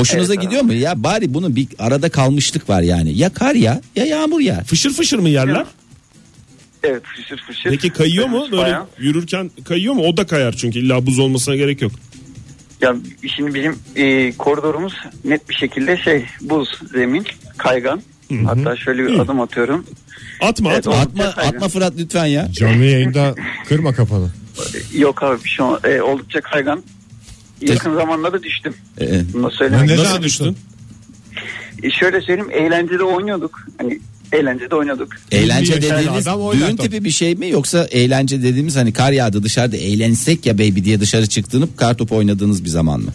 Hoşunuza 0.00 0.34
Evet, 0.34 0.42
gidiyor 0.42 0.62
mu? 0.62 0.72
Ya 0.72 1.02
bari 1.02 1.34
bunun 1.34 1.56
bir 1.56 1.68
arada 1.78 2.08
kalmışlık 2.10 2.68
var 2.68 2.82
yani. 2.82 3.18
Ya 3.18 3.32
kar 3.32 3.54
ya 3.54 3.80
ya 3.96 4.04
yağmur 4.04 4.40
ya. 4.40 4.64
Fışır 4.64 4.90
fışır 4.92 5.18
mı 5.18 5.28
yerler? 5.28 5.66
Evet 6.82 7.02
fışır 7.16 7.36
fışır. 7.46 7.70
Peki 7.70 7.90
kayıyor 7.90 8.26
mu? 8.26 8.48
Böyle 8.52 8.62
bayağı. 8.62 8.86
yürürken 8.98 9.50
kayıyor 9.64 9.94
mu? 9.94 10.02
O 10.02 10.16
da 10.16 10.26
kayar 10.26 10.52
çünkü 10.52 10.78
illa 10.78 11.06
buz 11.06 11.18
olmasına 11.18 11.56
gerek 11.56 11.82
yok. 11.82 11.92
Ya 12.80 12.96
şimdi 13.36 13.54
bizim 13.54 13.78
e, 13.96 14.32
koridorumuz 14.32 14.94
net 15.24 15.48
bir 15.48 15.54
şekilde 15.54 15.96
şey 15.96 16.24
buz 16.40 16.68
zemin 16.92 17.26
kaygan. 17.56 18.02
Hatta 18.46 18.76
şöyle 18.76 19.06
bir 19.06 19.18
adım 19.18 19.40
atıyorum. 19.40 19.86
Atma 20.40 20.72
Evet, 20.72 20.88
atma. 20.88 21.00
Atma 21.24 21.24
atma 21.24 21.68
Fırat 21.68 21.92
lütfen 21.98 22.26
ya. 22.26 22.48
Canlı 22.52 22.84
yayında 22.84 23.34
kırma 23.68 23.92
kafanı. 23.94 24.30
Yok 24.94 25.22
abi 25.22 25.44
bir 25.44 25.48
şey 25.48 25.64
olmaz. 25.66 25.84
E, 25.84 26.02
oldukça 26.02 26.40
kaygan. 26.40 26.82
Yakın 27.60 27.94
zamanda 27.94 28.32
da 28.32 28.42
düştüm. 28.42 28.74
Ee, 29.00 29.20
Bunu 29.32 29.50
söylemek. 29.50 29.86
Ne 29.88 29.92
Nasıl 29.96 30.04
zaman 30.04 30.22
düştün? 30.22 30.56
E, 31.82 31.90
şöyle 31.90 32.20
söyleyeyim 32.20 32.50
eğlencede 32.52 33.02
oynuyorduk. 33.02 33.58
Hani 33.78 33.98
eğlencede 34.32 34.74
oynadık. 34.76 35.20
eğlence 35.32 35.74
yaşında 35.74 35.98
dediğiniz 35.98 36.26
düğün 36.26 36.76
tipi 36.76 37.04
bir 37.04 37.10
şey 37.10 37.34
mi 37.34 37.50
yoksa 37.50 37.84
eğlence 37.90 38.42
dediğimiz 38.42 38.76
hani 38.76 38.92
kar 38.92 39.12
yağdı 39.12 39.42
dışarıda 39.42 39.76
eğlensek 39.76 40.46
ya 40.46 40.54
baby 40.54 40.80
diye 40.84 41.00
dışarı 41.00 41.26
çıktığınız 41.26 41.68
kar 41.76 41.94
topu 41.94 42.16
oynadığınız 42.16 42.64
bir 42.64 42.68
zaman 42.68 43.00
mı? 43.00 43.10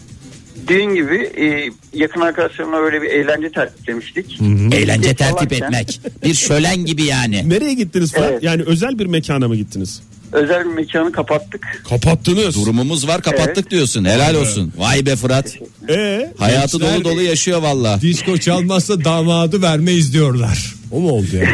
Düğün 0.68 0.94
gibi 0.94 1.16
e, 1.16 1.70
yakın 1.98 2.20
arkadaşlarımla 2.20 2.76
böyle 2.80 3.02
bir 3.02 3.06
eğlence 3.10 3.50
tertiplemiştik. 3.52 4.40
Eğlence 4.72 5.08
Gece 5.08 5.14
tertip 5.14 5.52
etmek. 5.52 6.00
Bir 6.24 6.34
şölen 6.34 6.76
gibi 6.84 7.04
yani. 7.04 7.48
Nereye 7.48 7.74
gittiniz 7.74 8.12
Fırat? 8.12 8.30
Evet. 8.30 8.42
Yani 8.42 8.62
özel 8.62 8.98
bir 8.98 9.06
mekana 9.06 9.48
mı 9.48 9.56
gittiniz? 9.56 10.02
Özel 10.34 10.60
bir 10.64 10.70
mekanı 10.74 11.12
kapattık. 11.12 11.82
Kapattınız. 11.88 12.54
Durumumuz 12.54 13.08
var 13.08 13.22
kapattık 13.22 13.56
Evet. 13.58 13.70
diyorsun. 13.70 14.04
Helal 14.04 14.34
olsun. 14.34 14.72
Vay 14.76 15.06
be 15.06 15.16
Fırat. 15.16 15.54
Ee, 15.88 16.32
Hayatı 16.38 16.78
Gençler- 16.78 16.94
dolu 16.94 17.04
dolu 17.04 17.22
yaşıyor 17.22 17.62
valla. 17.62 18.00
Disko 18.00 18.38
çalmazsa 18.38 19.04
damadı 19.04 19.62
vermeyiz 19.62 20.12
diyorlar. 20.12 20.74
O 20.90 21.00
mu 21.00 21.10
oldu 21.10 21.26
ya? 21.36 21.44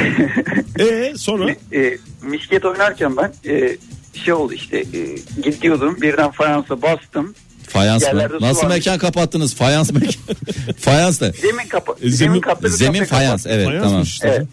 ee 0.87 1.12
sonra 1.16 1.50
e, 1.72 1.99
misket 2.22 2.64
oynarken 2.64 3.16
ben 3.16 3.32
e, 3.50 3.76
şey 4.25 4.34
oldu 4.34 4.52
işte 4.52 4.78
e, 4.78 5.16
gidiyordum 5.50 5.96
birden 6.02 6.30
fayansa 6.30 6.82
bastım. 6.82 7.34
Fayans 7.68 8.02
mı? 8.02 8.08
Yerlerde 8.08 8.38
su 8.38 8.44
Nasıl 8.44 8.62
varmış. 8.62 8.76
mekan 8.76 8.99
kapattınız? 8.99 9.54
Fayans 9.54 9.92
mekan. 9.92 10.12
Fayans 10.78 11.22
ne? 11.22 11.32
Zemin 11.32 11.68
kapa 11.68 11.92
E, 12.02 12.06
zemin- 12.06 12.40
zemin, 12.50 12.76
Zemin 12.76 13.04
fayans. 13.04 13.46
Evet 13.46 13.66
fayansmış 13.66 13.88
tamam. 13.90 14.02
işte. 14.02 14.28
Evet. 14.28 14.49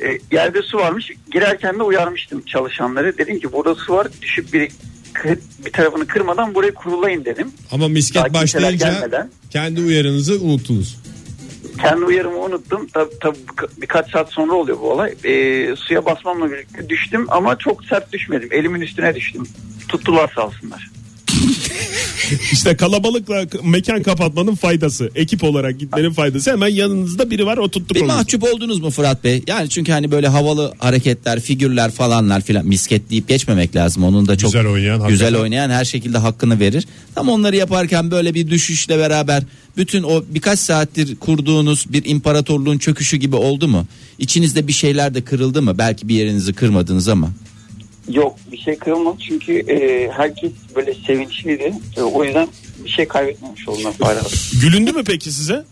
E, 0.00 0.18
yerde 0.32 0.62
su 0.62 0.78
varmış. 0.78 1.10
Girerken 1.32 1.78
de 1.78 1.82
uyarmıştım 1.82 2.42
çalışanları. 2.44 3.18
Dedim 3.18 3.40
ki 3.40 3.52
burada 3.52 3.74
su 3.74 3.92
var. 3.92 4.08
Düşüp 4.22 4.52
bir 4.52 4.70
bir 5.66 5.72
tarafını 5.72 6.06
kırmadan 6.06 6.54
buraya 6.54 6.74
kurulayın 6.74 7.24
dedim. 7.24 7.50
Ama 7.72 7.88
misket 7.88 8.24
Daha 8.24 8.34
başlayınca 8.34 8.88
gelmeden. 8.90 9.30
kendi 9.50 9.80
uyarınızı 9.80 10.40
unuttunuz. 10.40 10.98
Kendi 11.82 12.04
uyarımı 12.04 12.38
unuttum. 12.38 12.88
Tabii 12.94 13.36
birka- 13.48 13.68
birkaç 13.82 14.10
saat 14.10 14.32
sonra 14.32 14.52
oluyor 14.52 14.78
bu 14.80 14.90
olay. 14.92 15.14
E, 15.24 15.76
suya 15.76 16.04
basmamla 16.04 16.52
birlikte 16.52 16.88
düştüm 16.88 17.26
ama 17.28 17.58
çok 17.58 17.84
sert 17.84 18.12
düşmedim. 18.12 18.48
Elimin 18.52 18.80
üstüne 18.80 19.14
düştüm. 19.14 19.46
Tuttular 19.88 20.32
sağ 20.34 20.46
olsunlar. 20.46 20.90
İşte 22.52 22.76
kalabalıkla 22.76 23.44
mekan 23.64 24.02
kapatmanın 24.02 24.54
faydası. 24.54 25.10
Ekip 25.14 25.44
olarak 25.44 25.80
gitmenin 25.80 26.10
faydası. 26.12 26.50
Hemen 26.50 26.68
yanınızda 26.68 27.30
biri 27.30 27.46
var 27.46 27.58
o 27.58 27.68
tuttu 27.68 27.94
Bir 27.94 28.00
konusu. 28.00 28.16
mahcup 28.16 28.44
oldunuz 28.44 28.80
mu 28.80 28.90
Fırat 28.90 29.24
Bey? 29.24 29.42
Yani 29.46 29.68
çünkü 29.68 29.92
hani 29.92 30.10
böyle 30.10 30.28
havalı 30.28 30.74
hareketler, 30.78 31.40
figürler 31.40 31.90
falanlar 31.90 32.40
filan 32.40 32.66
misket 32.66 33.10
deyip 33.10 33.28
geçmemek 33.28 33.76
lazım. 33.76 34.04
Onun 34.04 34.26
da 34.28 34.36
çok 34.38 34.52
Güzel 34.52 34.66
oynayan, 34.66 34.96
güzel 35.08 35.10
hakikaten. 35.26 35.42
oynayan 35.42 35.70
her 35.70 35.84
şekilde 35.84 36.18
hakkını 36.18 36.60
verir. 36.60 36.86
Tam 37.14 37.28
onları 37.28 37.56
yaparken 37.56 38.10
böyle 38.10 38.34
bir 38.34 38.50
düşüşle 38.50 38.98
beraber 38.98 39.42
bütün 39.76 40.02
o 40.02 40.24
birkaç 40.28 40.58
saattir 40.58 41.16
kurduğunuz 41.16 41.92
bir 41.92 42.04
imparatorluğun 42.04 42.78
çöküşü 42.78 43.16
gibi 43.16 43.36
oldu 43.36 43.68
mu? 43.68 43.86
İçinizde 44.18 44.68
bir 44.68 44.72
şeyler 44.72 45.14
de 45.14 45.20
kırıldı 45.24 45.62
mı? 45.62 45.78
Belki 45.78 46.08
bir 46.08 46.14
yerinizi 46.14 46.52
kırmadınız 46.52 47.08
ama. 47.08 47.30
Yok 48.08 48.36
bir 48.52 48.58
şey 48.58 48.78
kırılmadı 48.78 49.16
çünkü 49.28 49.52
e, 49.58 50.08
herkes 50.10 50.52
böyle 50.76 50.94
sevinçliydi. 51.06 51.72
E, 51.96 52.02
o 52.02 52.24
yüzden 52.24 52.48
bir 52.84 52.88
şey 52.90 53.08
kaybetmemiş 53.08 53.68
oldum 53.68 53.92
hala. 54.00 54.20
Gülündü 54.62 54.92
mü 54.92 55.02
peki 55.06 55.32
size? 55.32 55.64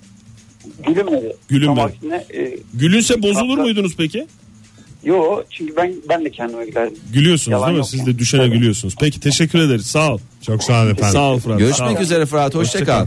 Gülünmedi. 0.87 1.37
Gülünmedi. 1.49 1.77
Tam 1.77 1.87
aksine, 1.87 2.25
e, 2.43 2.57
Gülünse 2.75 3.23
bozulur 3.23 3.51
Hatta- 3.51 3.63
muydunuz 3.63 3.97
peki? 3.97 4.27
yo 5.05 5.43
çünkü 5.51 5.77
ben 5.77 5.95
ben 6.09 6.25
de 6.25 6.31
kendime 6.31 6.67
gülerdim. 6.67 6.99
Gülüyorsunuz 7.13 7.53
Yalan 7.53 7.69
değil 7.69 7.79
mi? 7.79 7.87
Siz 7.87 8.01
yani. 8.01 8.15
de 8.15 8.19
düşene 8.19 8.41
Tabii. 8.41 8.53
gülüyorsunuz. 8.53 8.95
Peki 9.01 9.21
teşekkür 9.21 9.59
ederiz. 9.59 9.87
Sağ 9.87 10.15
ol. 10.15 10.19
Çok 10.47 10.63
sağ 10.65 10.83
olun 10.83 10.91
efendim. 10.91 11.13
Sağ 11.13 11.33
ol 11.33 11.39
Fırat. 11.39 11.59
Sağ 11.61 11.65
Görüşmek 11.65 11.99
ol. 11.99 12.03
üzere 12.03 12.27
Fırat. 12.27 12.55
Hoşça 12.55 12.85
kal. 12.85 13.07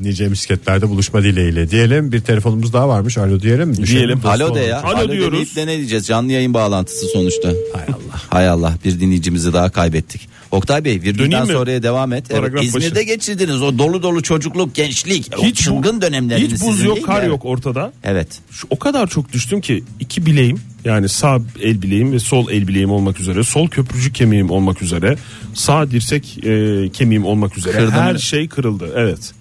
Nice 0.00 0.28
misketlerde 0.28 0.88
buluşma 0.88 1.22
dileğiyle 1.22 1.70
diyelim. 1.70 2.12
Bir 2.12 2.20
telefonumuz 2.20 2.72
daha 2.72 2.88
varmış. 2.88 3.18
Alo 3.18 3.40
diyelim 3.40 3.68
mi? 3.68 3.76
Düşelim. 3.76 3.98
Diyelim. 3.98 4.20
Alo 4.26 4.54
de 4.54 4.60
ya. 4.60 4.82
Alo 4.82 5.12
diyoruz. 5.12 5.32
demeyip 5.32 5.56
de 5.56 5.66
ne 5.66 5.76
diyeceğiz? 5.78 6.06
Canlı 6.06 6.32
yayın 6.32 6.54
bağlantısı 6.54 7.06
sonuçta. 7.06 7.48
Hay 7.48 7.84
Allah. 7.88 8.20
Hay 8.30 8.48
Allah 8.48 8.74
bir 8.84 9.00
dinleyicimizi 9.00 9.52
daha 9.52 9.68
kaybettik. 9.70 10.28
Oktay 10.50 10.84
Bey 10.84 11.02
virgülden 11.02 11.44
sonraya 11.44 11.82
devam 11.82 12.12
et. 12.12 12.24
Evet, 12.30 12.40
Paragraf 12.40 12.64
İzmir'de 12.64 12.94
başı. 12.94 13.04
geçirdiniz 13.04 13.62
o 13.62 13.78
dolu 13.78 14.02
dolu 14.02 14.22
çocukluk, 14.22 14.74
gençlik, 14.74 15.30
o 15.38 15.42
Hiç 15.44 15.58
bu- 15.60 15.62
çılgın 15.64 16.00
dönemleriniz. 16.02 16.52
Hiç 16.52 16.60
buz 16.60 16.70
sizin 16.74 16.86
yok, 16.86 16.96
değil 16.96 17.06
kar 17.06 17.22
mi? 17.22 17.28
yok 17.28 17.44
ortada. 17.44 17.92
Evet. 18.04 18.28
Şu, 18.50 18.66
o 18.70 18.78
kadar 18.78 19.06
çok 19.06 19.32
düştüm 19.32 19.60
ki 19.60 19.84
iki 20.00 20.26
bileğim 20.26 20.60
yani 20.84 21.08
sağ 21.08 21.38
el 21.62 21.82
bileğim 21.82 22.12
ve 22.12 22.18
sol 22.18 22.50
el 22.50 22.68
bileğim 22.68 22.90
olmak 22.90 23.20
üzere 23.20 23.42
sol 23.44 23.68
köprücük 23.68 24.14
kemiğim 24.14 24.50
olmak 24.50 24.82
üzere 24.82 25.16
sağ 25.54 25.90
dirsek 25.90 26.38
e, 26.44 26.88
kemiğim 26.92 27.24
olmak 27.24 27.58
üzere 27.58 27.72
Kırdı 27.78 27.90
her 27.90 28.12
mı? 28.12 28.20
şey 28.20 28.48
kırıldı 28.48 28.92
evet. 28.96 29.32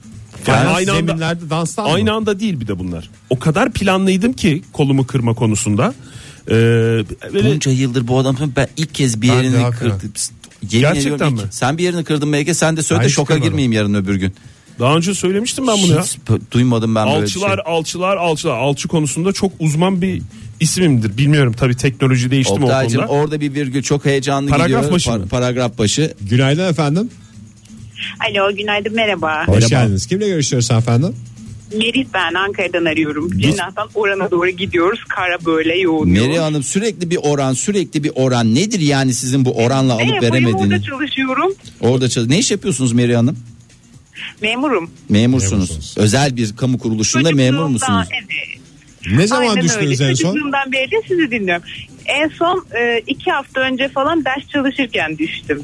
Yani 0.47 0.67
aynı 0.69 0.91
anda, 0.91 1.05
zeminlerde 1.07 1.49
danstan 1.49 1.85
aynı 1.85 2.09
mı? 2.11 2.15
anda 2.17 2.39
değil 2.39 2.59
bir 2.59 2.67
de 2.67 2.79
bunlar. 2.79 3.09
O 3.29 3.39
kadar 3.39 3.71
planlıydım 3.71 4.33
ki 4.33 4.61
kolumu 4.73 5.07
kırma 5.07 5.33
konusunda. 5.33 5.93
Ee, 6.47 6.51
böyle 7.33 7.53
Bunca 7.55 7.71
yıldır 7.71 8.07
bu 8.07 8.19
adamın 8.19 8.53
ben 8.55 8.67
ilk 8.77 8.95
kez 8.95 9.21
bir 9.21 9.29
Ben 9.29 9.33
yerini 9.35 9.69
kırdım. 9.71 9.99
Yemin 10.71 10.79
Gerçekten 10.93 11.33
mi? 11.33 11.39
ilk- 11.45 11.53
Sen 11.53 11.77
bir 11.77 11.83
yerini 11.83 12.03
kırdın 12.03 12.33
belki 12.33 12.53
sen 12.53 12.77
de 12.77 12.83
söyle 12.83 12.99
Ben 13.01 13.05
de 13.07 13.11
şoka 13.11 13.27
kırmadım. 13.27 13.49
girmeyeyim 13.49 13.71
yarın 13.71 13.93
öbür 13.93 14.15
gün. 14.15 14.33
daha 14.79 14.95
önce 14.97 15.13
söylemiştim 15.13 15.67
ben 15.67 15.77
bunu 15.83 15.91
ya. 15.91 16.03
Hiç 16.03 16.17
b- 16.29 16.51
duymadım 16.51 16.95
ben 16.95 17.07
böyle 17.07 17.21
bir 17.23 17.27
şey. 17.27 17.41
Alçılar, 17.43 17.61
alçılar, 17.65 18.17
alçılar. 18.17 18.57
Alçı 18.57 18.87
konusunda 18.87 19.31
çok 19.33 19.51
uzman 19.59 20.01
bir 20.01 20.21
isimimdir. 20.59 21.17
Bilmiyorum 21.17 21.53
tabii 21.57 21.75
teknoloji 21.77 22.31
değişti 22.31 22.59
mi 22.59 22.65
o 22.65 22.69
konuda. 22.69 23.05
orada 23.07 23.41
bir 23.41 23.53
virgül 23.53 23.83
çok 23.83 24.05
heyecanlı 24.05 24.49
Paragraf 24.49 24.67
gidiyor. 24.81 24.91
başı 24.91 25.11
mı? 25.11 25.27
paragraf 25.27 25.77
başı. 25.77 26.13
Günaydın 26.21 26.69
efendim. 26.69 27.09
Alo 28.29 28.55
günaydın 28.55 28.93
merhaba. 28.95 29.41
Hoş 29.47 29.47
Merhaba. 29.55 29.69
geldiniz. 29.69 30.05
Kimle 30.05 30.27
görüşüyoruz 30.27 30.71
efendim? 30.71 31.15
Merih 31.77 32.05
ben 32.13 32.33
Ankara'dan 32.33 32.85
arıyorum. 32.85 33.31
Cinnah'tan 33.37 33.89
orana 33.95 34.31
doğru 34.31 34.49
gidiyoruz. 34.49 34.99
Kara 35.09 35.45
böyle 35.45 35.77
yoğun. 35.79 36.09
Meri 36.09 36.39
Hanım 36.39 36.63
sürekli 36.63 37.09
bir 37.09 37.19
oran 37.23 37.53
sürekli 37.53 38.03
bir 38.03 38.11
oran 38.15 38.55
nedir 38.55 38.79
yani 38.79 39.13
sizin 39.13 39.45
bu 39.45 39.51
oranla 39.57 39.95
Ne 39.95 40.03
alıp 40.03 40.13
orada 40.13 40.25
veremediğiniz? 40.35 40.85
çalışıyorum. 40.85 41.53
Orada 41.81 42.09
çalış. 42.09 42.29
Ne 42.29 42.39
iş 42.39 42.51
yapıyorsunuz 42.51 42.93
Meri 42.93 43.15
Hanım? 43.15 43.37
Memurum. 44.41 44.89
Memursunuz. 45.09 45.51
Memursunuz. 45.51 45.93
Özel 45.97 46.37
bir 46.37 46.55
kamu 46.55 46.77
kuruluşunda 46.79 47.31
memur 47.31 47.65
musunuz? 47.65 48.07
Evet. 48.13 48.23
Ne 49.11 49.27
zaman 49.27 49.47
Aynen 49.49 49.63
düştünüz 49.63 50.01
öyle. 50.01 50.11
en 50.11 50.15
son? 50.15 50.29
Çocukluğumdan 50.29 50.71
beri 50.71 50.91
de 50.91 50.95
sizi 51.07 51.31
dinliyorum. 51.31 51.63
En 52.05 52.27
son 52.29 52.65
e, 52.79 53.01
iki 53.07 53.31
hafta 53.31 53.61
önce 53.61 53.89
falan 53.89 54.25
ders 54.25 54.47
çalışırken 54.53 55.17
düştüm. 55.17 55.63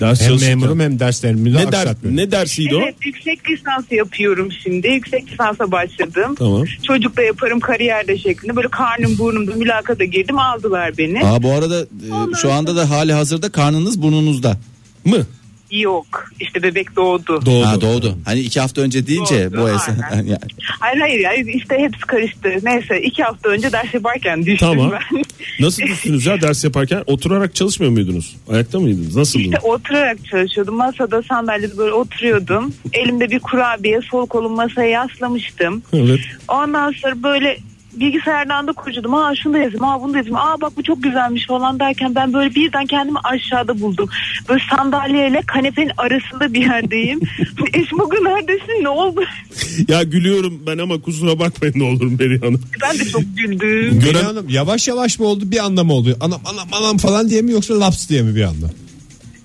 Ders 0.00 0.20
Hem 0.22 0.40
memurum 0.40 0.80
hem 0.80 1.00
derslerimi 1.00 1.54
de 1.54 1.66
Ne, 1.66 1.72
der, 1.72 1.88
ne 2.04 2.30
dersiydi 2.30 2.76
o? 2.76 2.80
Evet 2.82 2.94
yüksek 3.04 3.50
lisans 3.50 3.84
yapıyorum 3.90 4.48
şimdi. 4.62 4.88
Yüksek 4.88 5.32
lisansa 5.32 5.72
başladım. 5.72 6.34
Tamam. 6.38 6.64
Çocukla 6.86 7.22
yaparım 7.22 7.60
kariyerde 7.60 8.18
şeklinde. 8.18 8.56
Böyle 8.56 8.68
karnım 8.68 9.18
burnumda 9.18 9.54
mülakata 9.54 10.04
girdim 10.04 10.38
aldılar 10.38 10.98
beni. 10.98 11.24
Aa 11.24 11.42
bu 11.42 11.52
arada 11.52 11.80
e, 11.80 12.36
şu 12.42 12.52
anda 12.52 12.76
da 12.76 12.90
hali 12.90 13.12
hazırda 13.12 13.52
karnınız 13.52 14.02
burnunuzda. 14.02 14.56
Mı? 15.04 15.26
Yok 15.70 16.30
işte 16.40 16.62
bebek 16.62 16.96
doğdu. 16.96 17.46
Doğdu. 17.46 17.66
Ha 17.66 17.80
doğdu. 17.80 18.18
Hani 18.24 18.40
iki 18.40 18.60
hafta 18.60 18.80
önce 18.80 19.06
deyince 19.06 19.52
Doğdu, 19.52 19.62
bu. 19.62 19.68
Yani 20.16 20.38
Hayır 20.80 21.00
hayır 21.00 21.20
yani 21.20 21.52
işte 21.52 21.78
hepsi 21.78 22.00
karıştı. 22.00 22.48
Neyse 22.62 23.02
iki 23.02 23.22
hafta 23.22 23.48
önce 23.48 23.72
ders 23.72 23.94
yaparken 23.94 24.46
düştüm 24.46 24.68
Tamam. 24.68 24.92
ben. 24.92 25.22
Nasıl 25.60 25.82
düştünüz 25.82 26.26
ya 26.26 26.40
ders 26.40 26.64
yaparken? 26.64 27.02
Oturarak 27.06 27.54
çalışmıyor 27.54 27.92
muydunuz? 27.92 28.36
Ayakta 28.52 28.80
mıydınız? 28.80 29.16
Nasıldı? 29.16 29.42
İşte 29.42 29.58
oturarak 29.58 30.24
çalışıyordum. 30.30 30.74
Masada 30.74 31.22
sandalyede 31.22 31.76
böyle 31.78 31.92
oturuyordum. 31.92 32.74
Elimde 32.92 33.30
bir 33.30 33.38
kurabiye 33.38 34.00
sol 34.00 34.26
kolum 34.26 34.52
masaya 34.52 34.90
yaslamıştım. 34.90 35.82
Evet. 35.92 36.20
Ondan 36.48 36.92
sonra 36.92 37.22
böyle 37.22 37.58
bilgisayardan 37.92 38.66
da 38.66 38.72
kurcaladım. 38.72 39.14
Aa 39.14 39.34
şunu 39.42 39.52
da 39.54 39.58
yazayım, 39.58 39.84
aa 39.84 40.02
bunu 40.02 40.12
da 40.12 40.16
yazayım. 40.16 40.36
Aa 40.36 40.60
bak 40.60 40.72
bu 40.76 40.82
çok 40.82 41.02
güzelmiş 41.02 41.46
falan 41.46 41.80
derken 41.80 42.14
ben 42.14 42.32
böyle 42.32 42.54
birden 42.54 42.86
kendimi 42.86 43.18
aşağıda 43.24 43.80
buldum. 43.80 44.08
Böyle 44.48 44.62
sandalyeyle 44.70 45.42
kanepenin 45.46 45.92
arasında 45.98 46.52
bir 46.54 46.60
yerdeyim. 46.60 47.20
Eşim 47.74 47.98
bugün 47.98 48.24
neredesin 48.24 48.84
ne 48.84 48.88
oldu? 48.88 49.20
Ya 49.88 50.02
gülüyorum 50.02 50.62
ben 50.66 50.78
ama 50.78 51.00
kusura 51.00 51.38
bakmayın 51.38 51.74
ne 51.76 51.84
olur 51.84 52.06
Meri 52.20 52.40
Hanım. 52.40 52.60
Ben 52.82 52.98
de 52.98 53.04
çok 53.04 53.22
güldüm. 53.36 54.00
Gören- 54.00 54.24
Hanım 54.24 54.46
yavaş 54.48 54.88
yavaş 54.88 55.18
mı 55.18 55.26
oldu 55.26 55.44
bir 55.50 55.64
anda 55.64 55.84
mı 55.84 55.92
oldu? 55.92 56.16
Anam 56.20 56.40
anam 56.44 56.68
anam 56.72 56.96
falan 56.98 57.30
diye 57.30 57.42
mi 57.42 57.52
yoksa 57.52 57.80
laps 57.80 58.08
diye 58.08 58.22
mi 58.22 58.34
bir 58.36 58.42
anda? 58.42 58.66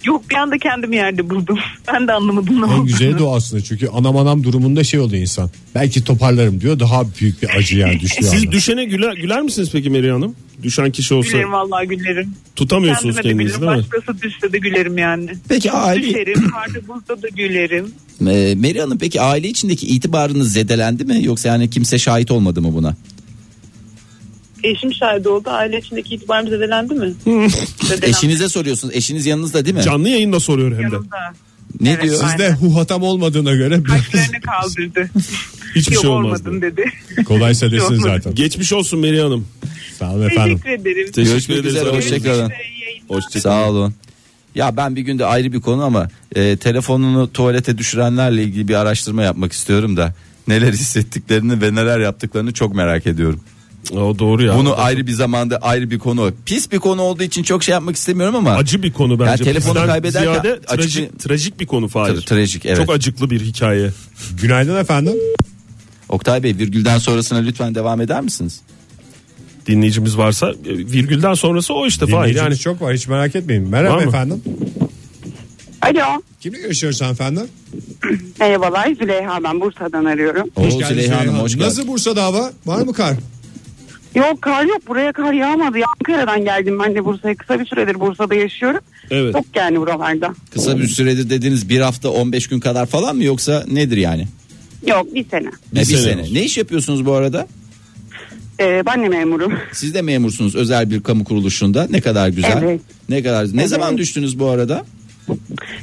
Yok 0.05 0.29
bir 0.29 0.35
anda 0.35 0.57
kendimi 0.57 0.95
yerde 0.95 1.29
buldum. 1.29 1.57
Ben 1.93 2.07
de 2.07 2.11
anlamadım 2.13 2.61
ne 2.61 2.65
En 2.65 2.69
oldu. 2.77 2.85
güzeli 2.87 3.17
de 3.19 3.23
o 3.23 3.35
aslında 3.35 3.63
çünkü 3.63 3.87
anam 3.87 4.17
anam 4.17 4.43
durumunda 4.43 4.83
şey 4.83 4.99
oluyor 4.99 5.21
insan. 5.21 5.49
Belki 5.75 6.03
toparlarım 6.03 6.61
diyor 6.61 6.79
daha 6.79 7.03
büyük 7.19 7.41
bir 7.41 7.49
acı 7.57 7.77
yani 7.77 7.99
düşüyor. 7.99 8.31
Siz 8.33 8.51
düşene 8.51 8.85
güler, 8.85 9.13
güler 9.13 9.41
misiniz 9.41 9.69
peki 9.73 9.89
Meri 9.89 10.11
Hanım? 10.11 10.35
Düşen 10.63 10.91
kişi 10.91 11.13
olsa 11.13 11.31
Gülerim 11.31 11.51
vallahi 11.51 11.87
gülerim. 11.87 12.33
tutamıyorsunuz 12.55 13.15
Kendime 13.15 13.33
de 13.33 13.37
kendinizi 13.37 13.59
gülerim. 13.59 13.73
değil 13.77 13.87
mi? 13.87 13.93
Başkası 13.97 14.21
düşse 14.21 14.53
de 14.53 14.57
gülerim 14.57 14.97
yani. 14.97 15.29
Peki 15.49 15.71
aile 15.71 16.07
Düşerim. 16.07 16.49
Karda 16.49 16.87
buzda 16.87 17.21
da 17.21 17.27
gülerim. 17.29 17.91
e, 18.21 18.55
Meri 18.55 18.81
Hanım 18.81 18.97
peki 18.97 19.21
aile 19.21 19.47
içindeki 19.47 19.87
itibarınız 19.87 20.53
zedelendi 20.53 21.05
mi 21.05 21.23
yoksa 21.23 21.49
yani 21.49 21.69
kimse 21.69 21.97
şahit 21.99 22.31
olmadı 22.31 22.61
mı 22.61 22.73
buna? 22.73 22.95
Eşim 24.71 24.93
şahit 24.93 25.27
oldu. 25.27 25.49
Aile 25.49 25.77
içindeki 25.79 26.15
itibarım 26.15 26.47
zedelendi 26.49 26.93
mi? 26.93 27.13
Zedelendi. 27.83 28.05
Eşinize 28.05 28.49
soruyorsunuz. 28.49 28.95
Eşiniz 28.95 29.25
yanınızda 29.25 29.65
değil 29.65 29.75
mi? 29.75 29.81
Canlı 29.83 30.09
yayında 30.09 30.39
soruyor 30.39 30.71
hem 30.71 30.77
de. 30.79 30.95
Yanımda. 30.95 31.17
ne 31.81 31.89
Evet, 31.91 32.03
diyor? 32.03 32.15
Sizde 32.29 32.51
huhatam 32.53 33.03
olmadığına 33.03 33.51
göre 33.55 33.83
Kaşlarını 33.83 34.41
kaldırdı. 34.41 35.09
Hiçbir 35.75 35.95
Yok 35.95 36.01
şey 36.01 36.11
olmaz. 36.11 36.41
olmadın 36.41 36.61
dedi. 36.61 36.85
kolaysa 37.25 37.71
desin 37.71 37.93
Yok. 37.93 38.03
zaten. 38.03 38.35
Geçmiş 38.35 38.73
olsun 38.73 38.99
Meri 38.99 39.21
Hanım. 39.21 39.47
Sağ 39.99 40.11
olun 40.13 40.25
efendim. 40.29 40.59
Teşekkür 40.63 40.89
ederim. 40.89 41.11
Teşekkür 41.11 41.53
ederiz. 41.53 41.75
hoşçakalın. 41.95 42.51
Hoşçakalın. 43.07 43.41
Sağ 43.63 43.69
olun. 43.69 43.93
Ya 44.55 44.77
ben 44.77 44.95
bir 44.95 45.01
günde 45.01 45.25
ayrı 45.25 45.53
bir 45.53 45.61
konu 45.61 45.83
ama 45.83 46.09
e, 46.35 46.57
telefonunu 46.57 47.31
tuvalete 47.33 47.77
düşürenlerle 47.77 48.43
ilgili 48.43 48.67
bir 48.67 48.75
araştırma 48.75 49.23
yapmak 49.23 49.51
istiyorum 49.51 49.97
da 49.97 50.13
neler 50.47 50.73
hissettiklerini 50.73 51.61
ve 51.61 51.75
neler 51.75 51.99
yaptıklarını 51.99 52.53
çok 52.53 52.75
merak 52.75 53.07
ediyorum. 53.07 53.39
O 53.93 54.19
doğru 54.19 54.43
ya. 54.43 54.57
Bunu 54.57 54.79
ayrı 54.79 55.07
bir 55.07 55.11
zamanda 55.11 55.57
ayrı 55.57 55.91
bir 55.91 55.99
konu. 55.99 56.31
Pis 56.45 56.71
bir 56.71 56.79
konu 56.79 57.01
olduğu 57.01 57.23
için 57.23 57.43
çok 57.43 57.63
şey 57.63 57.73
yapmak 57.73 57.95
istemiyorum 57.95 58.35
ama 58.35 58.51
acı 58.51 58.83
bir 58.83 58.93
konu 58.93 59.19
bence. 59.19 59.31
Ya 59.31 59.37
telefonu 59.37 59.85
kaybederken 59.85 60.31
ziyade 60.33 60.61
trajik, 60.61 61.13
bir- 61.13 61.19
trajik 61.19 61.59
bir 61.59 61.65
konu 61.65 61.87
Fahir. 61.87 62.13
Tra- 62.15 62.25
trajik, 62.25 62.65
evet. 62.65 62.77
Çok 62.77 62.89
acıklı 62.95 63.29
bir 63.29 63.41
hikaye. 63.41 63.89
Günaydın 64.41 64.75
efendim. 64.75 65.13
Oktay 66.09 66.43
Bey 66.43 66.57
virgülden 66.57 66.97
sonrasına 66.97 67.39
lütfen 67.39 67.75
devam 67.75 68.01
eder 68.01 68.21
misiniz? 68.21 68.61
Dinleyicimiz 69.67 70.17
varsa 70.17 70.49
e, 70.51 70.55
virgülden 70.77 71.33
sonrası 71.33 71.73
o 71.73 71.87
işte 71.87 72.05
Fahir. 72.07 72.11
Dinleyicimiz 72.13 72.41
Yani 72.51 72.57
çok 72.59 72.81
var 72.81 72.93
hiç 72.95 73.07
merak 73.07 73.35
etmeyin. 73.35 73.69
Merhaba 73.69 74.01
efendim. 74.01 74.41
Alo. 75.81 76.21
Kimle 76.41 76.57
görüşüyoruz 76.57 77.01
efendim? 77.01 77.47
Merhabalar 78.39 78.87
Züleyha 78.99 79.43
ben 79.43 79.61
Bursa'dan 79.61 80.05
arıyorum. 80.05 80.49
Oo, 80.55 80.69
Züleyha 80.69 81.19
Hanım 81.19 81.39
hoş 81.39 81.51
geldiniz. 81.53 81.77
Nasıl 81.77 81.87
Bursa'da 81.87 82.23
hava? 82.23 82.51
Var 82.65 82.81
mı 82.81 82.93
kar? 82.93 83.13
Yok 84.15 84.41
kar 84.41 84.65
yok 84.65 84.87
buraya 84.87 85.11
kar 85.13 85.33
yağmadı. 85.33 85.77
Ankara'dan 85.99 86.43
geldim 86.45 86.79
ben 86.79 86.95
de 86.95 87.05
Bursa'ya. 87.05 87.35
Kısa 87.35 87.59
bir 87.59 87.65
süredir 87.65 87.99
Bursa'da 87.99 88.35
yaşıyorum. 88.35 88.79
evet. 89.11 89.33
Yok 89.35 89.45
yani 89.55 89.79
buralarda. 89.79 90.33
Kısa 90.53 90.77
bir 90.79 90.87
süredir 90.87 91.29
dediğiniz 91.29 91.69
bir 91.69 91.79
hafta 91.81 92.09
15 92.09 92.47
gün 92.47 92.59
kadar 92.59 92.85
falan 92.85 93.15
mı 93.15 93.23
yoksa 93.23 93.63
nedir 93.71 93.97
yani? 93.97 94.27
Yok 94.87 95.13
bir 95.13 95.25
sene. 95.29 95.49
Ne, 95.73 95.79
bir 95.79 95.85
sene 95.85 95.97
sene. 96.01 96.21
olsun. 96.21 96.33
Ne 96.35 96.43
iş 96.43 96.57
yapıyorsunuz 96.57 97.05
bu 97.05 97.13
arada? 97.13 97.47
Ee, 98.59 98.83
ben 98.85 99.03
de 99.03 99.09
memurum. 99.09 99.53
Siz 99.71 99.93
de 99.93 100.01
memursunuz 100.01 100.55
özel 100.55 100.91
bir 100.91 101.03
kamu 101.03 101.23
kuruluşunda. 101.23 101.87
Ne 101.89 102.01
kadar 102.01 102.27
güzel. 102.29 102.61
Evet. 102.63 102.81
Ne 103.09 103.23
kadar. 103.23 103.45
Ne 103.45 103.61
Evet. 103.61 103.69
zaman 103.69 103.97
düştünüz 103.97 104.39
bu 104.39 104.49
arada? 104.49 104.85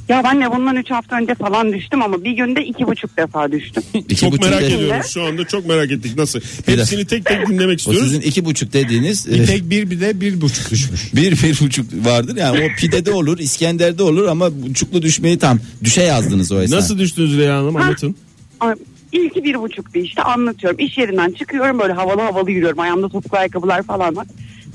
Ya 0.08 0.22
ben 0.24 0.40
de 0.40 0.50
bundan 0.50 0.76
3 0.76 0.90
hafta 0.90 1.16
önce 1.16 1.34
falan 1.34 1.72
düştüm 1.72 2.02
ama 2.02 2.24
bir 2.24 2.30
günde 2.32 2.64
iki 2.64 2.86
buçuk 2.86 3.16
defa 3.16 3.52
düştüm. 3.52 3.82
İki 3.94 4.16
Çok 4.16 4.32
buçuk 4.32 4.44
merak 4.44 4.60
de- 4.60 4.66
ediyoruz. 4.66 5.06
Şu 5.06 5.22
anda 5.22 5.44
çok 5.44 5.66
merak 5.66 5.90
ettik. 5.90 6.18
Nasıl? 6.18 6.40
dakika. 6.40 6.72
Hepsini 6.72 7.06
tek 7.06 7.24
tek 7.24 7.48
dinlemek 7.48 7.68
O 7.72 7.76
istiyoruz. 7.76 8.02
sizin 8.04 8.20
iki 8.20 8.44
buçuk 8.44 8.72
dediğiniz 8.72 9.28
Bir 9.32 9.40
e, 9.40 9.44
tek 9.44 9.70
bir 9.70 9.90
bir 9.90 10.00
de 10.00 10.20
bir 10.20 10.40
buçuk 10.40 10.70
düşmüş. 10.70 11.14
bir 11.14 11.32
bir 11.42 11.60
buçuk 11.66 11.86
vardır 12.06 12.36
yani 12.36 12.64
o 12.72 12.76
pidede 12.80 13.12
olur 13.12 13.38
İskender'de 13.38 14.02
olur 14.02 14.24
ama 14.28 14.62
buçuklu 14.62 15.02
düşmeyi 15.02 15.38
tam 15.38 15.58
düşe 15.84 16.02
yazdınız 16.02 16.52
o 16.52 16.62
esnada. 16.62 16.80
Nasıl 16.80 16.98
düştünüz 16.98 17.30
Züleyha 17.30 17.58
Hanım 17.58 17.76
anlatın. 17.76 18.16
Ay, 18.60 18.74
İlki 19.12 19.44
bir 19.44 19.60
buçuktu 19.62 19.98
işte 19.98 20.22
anlatıyorum. 20.22 20.78
İş 20.78 20.98
yerinden 20.98 21.32
çıkıyorum 21.32 21.78
böyle 21.78 21.92
havalı 21.92 22.20
havalı 22.20 22.50
yürüyorum. 22.50 22.78
Ayağımda 22.80 23.08
topuklu 23.08 23.38
ayakkabılar 23.38 23.82
falan 23.82 24.16
var. 24.16 24.26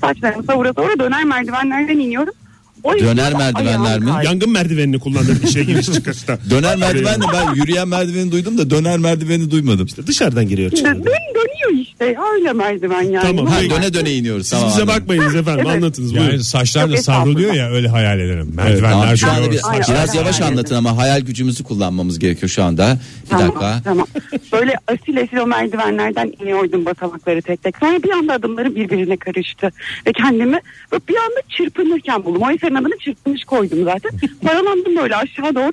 Saçlarımı 0.01 0.43
savura 0.43 0.73
savura 0.73 0.99
döner 0.99 1.23
merdivenlerden 1.23 1.99
iniyorum. 1.99 2.34
O 2.83 2.91
Döner 2.93 2.99
yüzden 3.25 3.37
merdivenler 3.37 3.85
ayağım 3.89 4.03
mi? 4.03 4.11
kaydı. 4.11 4.25
Yangın 4.25 4.49
merdivenini 4.51 4.99
kullanır 4.99 5.43
işe 5.43 5.63
giriş 5.63 5.85
çıkışta. 5.93 6.39
Döner 6.49 6.75
merdiven 6.77 7.21
de 7.21 7.25
ben 7.33 7.53
yürüyen 7.55 7.87
merdiveni 7.87 8.31
duydum 8.31 8.57
da 8.57 8.69
döner 8.69 8.97
merdiveni 8.99 9.51
duymadım. 9.51 9.87
Dışarıdan 10.07 10.47
giriyor 10.47 10.71
Dön, 10.71 10.75
çıkıyor. 10.75 10.95
dönüyor 11.05 11.85
işte 12.01 12.15
öyle 12.33 12.53
merdiven 12.53 13.01
yani. 13.01 13.21
Tamam, 13.21 13.38
Normal. 13.38 13.51
Ha, 13.51 13.57
Peki. 13.62 13.75
döne 13.75 13.93
döne 13.93 14.13
iniyoruz. 14.13 14.43
Siz 14.47 14.51
Tamam, 14.51 14.67
bize 14.69 14.81
anladım. 14.81 15.01
bakmayınız 15.01 15.36
efendim 15.36 15.65
Evet. 15.67 15.77
anlatınız. 15.77 16.12
Yani 16.13 16.27
buyurun. 16.27 16.41
saçlar 16.41 16.91
da 16.91 16.97
savruluyor 16.97 17.53
ya 17.53 17.69
öyle 17.69 17.88
hayal 17.88 18.19
ederim. 18.19 18.53
Tamam, 18.55 18.71
Merdivenler 18.71 19.17
şu 19.17 19.27
anda 19.31 19.41
bir, 19.41 19.45
duruyor, 19.45 19.62
Aynen, 19.65 19.86
biraz 19.89 20.10
aynen, 20.10 20.21
yavaş 20.21 20.41
anlatın 20.41 20.75
ama 20.75 20.97
hayal 20.97 21.21
gücümüzü 21.21 21.63
kullanmamız 21.63 22.19
gerekiyor 22.19 22.49
şu 22.49 22.63
anda. 22.63 22.97
Bir 23.25 23.29
Tamam, 23.29 23.47
dakika. 23.47 23.81
Tamam. 23.83 24.07
Böyle 24.51 24.75
asil 24.88 25.21
asil 25.21 25.38
o 25.38 25.47
merdivenlerden 25.47 26.33
iniyordum 26.41 26.86
basamakları 26.86 27.41
tek 27.41 27.63
tek. 27.63 27.77
Sonra 27.77 28.03
bir 28.03 28.12
anda 28.12 28.33
adımlarım 28.33 28.75
birbirine 28.75 29.17
karıştı. 29.17 29.71
Ve 30.07 30.13
kendimi 30.13 30.60
böyle 30.91 31.01
bir 31.10 31.15
anda 31.15 31.41
çırpınırken 31.57 32.23
buldum. 32.25 32.41
O 32.41 32.51
eserin 32.51 32.75
adını 32.75 32.97
çırpınış 32.99 33.43
koydum 33.43 33.83
zaten. 33.83 34.12
Paralandım 34.43 34.95
böyle 34.95 35.15
aşağı 35.15 35.55
doğru. 35.55 35.71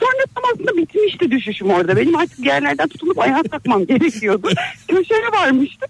Sonra 0.00 0.24
tam 0.34 0.44
aslında 0.54 0.76
bitmişti 0.76 1.30
düşüşüm 1.30 1.70
orada. 1.70 1.96
Benim 1.96 2.16
artık 2.16 2.46
yerlerden 2.46 2.88
tutunup 2.88 3.18
ayağa 3.18 3.42
kalkmam 3.42 3.86
gerekiyordu. 3.86 4.48
Köşeye 4.88 5.22
varmıştım. 5.32 5.88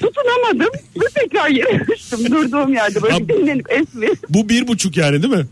Tutunamadım 0.00 0.72
ve 0.96 1.04
tekrar 1.14 1.48
yere 1.48 1.86
düştüm. 1.88 2.18
Durduğum 2.30 2.74
yerde 2.74 3.02
böyle 3.02 3.14
Ab- 3.14 3.28
dinlenip 3.28 3.66
esmi. 3.72 4.08
Bu 4.28 4.48
bir 4.48 4.68
buçuk 4.68 4.96
yani 4.96 5.22
değil 5.22 5.34
mi? 5.34 5.46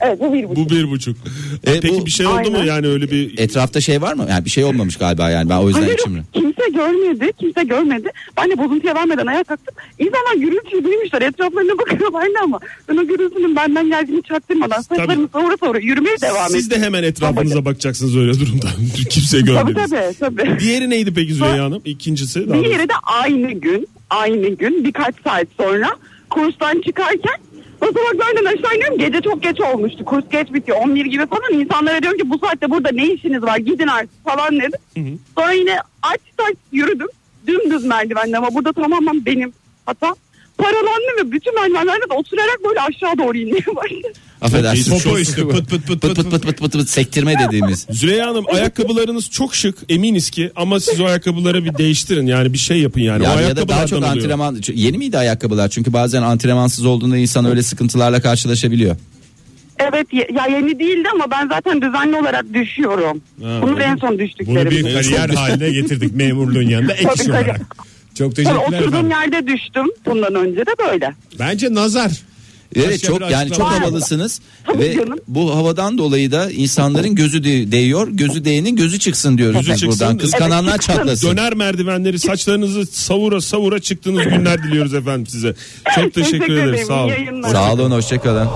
Evet 0.00 0.20
bu 0.20 0.32
bir 0.32 0.44
buçuk. 0.48 0.56
Bu 0.56 0.70
bir 0.70 0.90
buçuk. 0.90 1.16
E, 1.64 1.80
Peki 1.80 1.88
bu- 2.00 2.06
bir 2.06 2.10
şey 2.10 2.26
oldu 2.26 2.50
mu 2.50 2.56
Aynen. 2.56 2.64
yani 2.66 2.86
öyle 2.86 3.10
bir 3.10 3.38
Etrafta 3.38 3.80
şey 3.80 4.02
var 4.02 4.14
mı? 4.14 4.26
Yani 4.30 4.44
bir 4.44 4.50
şey 4.50 4.64
olmamış 4.64 4.96
galiba 4.96 5.30
yani 5.30 5.48
ben 5.50 5.56
o 5.56 5.68
yüzden 5.68 5.82
Hayır 5.82 5.98
içimde. 5.98 6.22
Kimse 6.66 6.78
görmedi 6.78 7.32
kimse 7.40 7.62
görmedi. 7.64 8.10
Ben 8.36 8.50
de 8.50 8.58
bozuntuya 8.58 8.94
vermeden 8.94 9.26
ayağa 9.26 9.44
kalktım. 9.44 9.74
İnsanlar 9.98 10.34
gürültüyü 10.36 10.84
duymuşlar 10.84 11.22
etraflarına 11.22 11.78
bakıyorlardı 11.78 12.38
ama 12.42 12.60
ben 12.88 12.96
o 12.96 13.06
gürültünün 13.06 13.56
benden 13.56 13.88
geldiğini 13.88 14.22
çaktırmadan 14.22 14.80
saçlarımı 14.80 15.28
savura 15.32 15.56
savura 15.56 15.78
yürümeye 15.78 16.16
devam 16.22 16.36
ettim. 16.46 16.56
siz 16.56 16.70
de 16.70 16.78
hemen 16.78 17.02
etrafınıza 17.02 17.64
bakacaksınız 17.64 18.16
öyle 18.16 18.40
durumda. 18.40 18.66
Kimse 19.10 19.38
Tabii 19.38 19.46
görmediniz. 19.46 19.90
tabii 19.90 20.36
tabii. 20.36 20.60
Diğeri 20.60 20.90
neydi 20.90 21.14
peki 21.14 21.34
Züleyha 21.34 21.64
Hanım? 21.64 21.82
İkincisi. 21.84 22.48
daha 22.48 22.58
yere 22.58 22.88
de 22.88 22.92
aynı 23.02 23.52
gün 23.52 23.88
aynı 24.10 24.48
gün 24.48 24.84
birkaç 24.84 25.14
saat 25.24 25.46
sonra 25.56 25.90
kurstan 26.30 26.80
çıkarken 26.80 27.36
o 27.92 27.94
basamaklardan 27.94 28.44
aşağı 28.44 28.76
iniyorum. 28.76 28.98
Gece 28.98 29.20
çok 29.20 29.42
geç 29.42 29.60
olmuştu. 29.60 30.04
Kurs 30.04 30.24
geç 30.30 30.52
bitiyor. 30.52 30.78
11 30.78 31.04
gibi 31.04 31.26
falan. 31.26 31.52
İnsanlara 31.60 32.02
diyorum 32.02 32.18
ki 32.18 32.30
bu 32.30 32.38
saatte 32.38 32.70
burada 32.70 32.88
ne 32.92 33.06
işiniz 33.06 33.42
var? 33.42 33.56
Gidin 33.56 33.86
artık 33.86 34.24
falan 34.24 34.60
dedim. 34.60 34.80
Sonra 35.38 35.52
yine 35.52 35.76
aç 36.02 36.20
aç 36.38 36.56
yürüdüm. 36.72 37.08
Dümdüz 37.46 37.84
merdivenle 37.84 38.38
ama 38.38 38.54
burada 38.54 38.72
tamamen 38.72 39.26
benim 39.26 39.52
hata. 39.86 40.14
Paralandım 40.58 41.16
ve 41.26 41.32
bütün 41.32 41.54
merdivenlerden 41.54 42.16
oturarak 42.16 42.58
böyle 42.64 42.80
aşağı 42.80 43.18
doğru 43.18 43.38
inmeye 43.38 43.76
başladım. 43.76 44.12
Affedersiniz. 44.42 45.04
Popo 45.04 45.18
üstü 45.18 45.48
pıt 45.48 45.70
pıt 45.70 45.86
pıt 45.86 46.00
Pıt 46.00 46.16
pıt 46.16 46.30
pıt 46.30 46.42
pıt 46.46 46.58
pıt 46.60 46.72
pıt 46.72 46.88
sektirme 46.88 47.34
dediğimiz. 47.38 47.86
Züleyha 47.90 48.26
Hanım 48.28 48.44
ayakkabılarınız 48.54 49.30
çok 49.30 49.54
şık 49.54 49.78
eminiz 49.88 50.30
ki 50.30 50.50
ama 50.56 50.80
siz 50.80 51.00
o 51.00 51.04
ayakkabıları 51.04 51.64
bir 51.64 51.78
değiştirin 51.78 52.26
yani 52.26 52.52
bir 52.52 52.58
şey 52.58 52.78
yapın 52.80 53.00
yani. 53.00 53.28
o 53.28 53.30
Yani 53.30 53.42
ya 53.42 53.56
da 53.56 53.68
daha 53.68 53.86
çok 53.86 53.98
oluyor. 53.98 54.12
antrenman 54.12 54.60
yeni 54.74 54.98
miydi 54.98 55.18
ayakkabılar? 55.18 55.68
Çünkü 55.68 55.92
bazen 55.92 56.22
antrenmansız 56.22 56.84
olduğunda 56.86 57.16
insan 57.16 57.44
öyle 57.44 57.62
sıkıntılarla 57.62 58.20
karşılaşabiliyor. 58.20 58.96
Evet 59.78 60.06
ya 60.12 60.46
yeni 60.46 60.78
değildi 60.78 61.08
ama 61.14 61.24
ben 61.30 61.48
zaten 61.48 61.82
düzenli 61.82 62.16
olarak 62.16 62.54
düşüyorum. 62.54 63.22
Bunun 63.38 63.80
en 63.80 63.96
son 63.96 64.10
Bunu 64.10 64.18
düştüklerim. 64.18 64.70
bir 64.70 64.82
kariyer 64.94 65.28
haline 65.30 65.70
getirdik 65.70 66.14
memurluğun 66.16 66.68
yanında 66.68 66.92
ek 66.92 67.08
iş 67.14 67.20
Tabii, 67.20 67.30
olarak. 67.30 67.60
Çok 68.14 68.36
Tabii 68.36 68.46
teşekkürler 68.46 68.78
oturduğum 68.80 68.88
efendim. 68.88 69.10
yerde 69.10 69.46
düştüm. 69.46 69.86
Bundan 70.06 70.34
önce 70.34 70.60
de 70.60 70.70
böyle. 70.88 71.12
Bence 71.38 71.74
nazar. 71.74 72.10
Evet 72.76 73.02
çok 73.02 73.30
yani 73.30 73.50
çok 73.52 73.66
havalısınız 73.70 74.40
Tabii 74.66 74.78
ve 74.78 74.94
canım. 74.94 75.18
bu 75.28 75.54
havadan 75.56 75.98
dolayı 75.98 76.32
da 76.32 76.50
insanların 76.50 77.14
gözü 77.14 77.44
de- 77.44 77.72
değiyor. 77.72 78.08
Gözü 78.10 78.44
değenin 78.44 78.76
gözü 78.76 78.98
çıksın 78.98 79.38
diyoruz 79.38 79.56
Gözü 79.56 79.72
biz 79.72 79.80
çıksın. 79.80 80.00
buradan. 80.00 80.18
Kıskananlar 80.18 80.70
Evet, 80.72 80.82
çatlasın. 80.82 81.30
Döner 81.30 81.54
merdivenleri 81.54 82.18
saçlarınızı 82.18 82.86
savura 82.86 83.40
savura 83.40 83.78
çıktığınız 83.80 84.24
günler 84.24 84.62
diliyoruz 84.62 84.94
efendim 84.94 85.26
size. 85.26 85.54
Çok 85.94 86.14
teşekkür 86.14 86.52
ederiz 86.52 86.68
ederim. 86.74 86.86
sağ 86.86 87.04
olun. 87.04 87.52
Sağ 87.52 87.72
olun 87.72 87.90
hoşçakalın. 87.90 88.48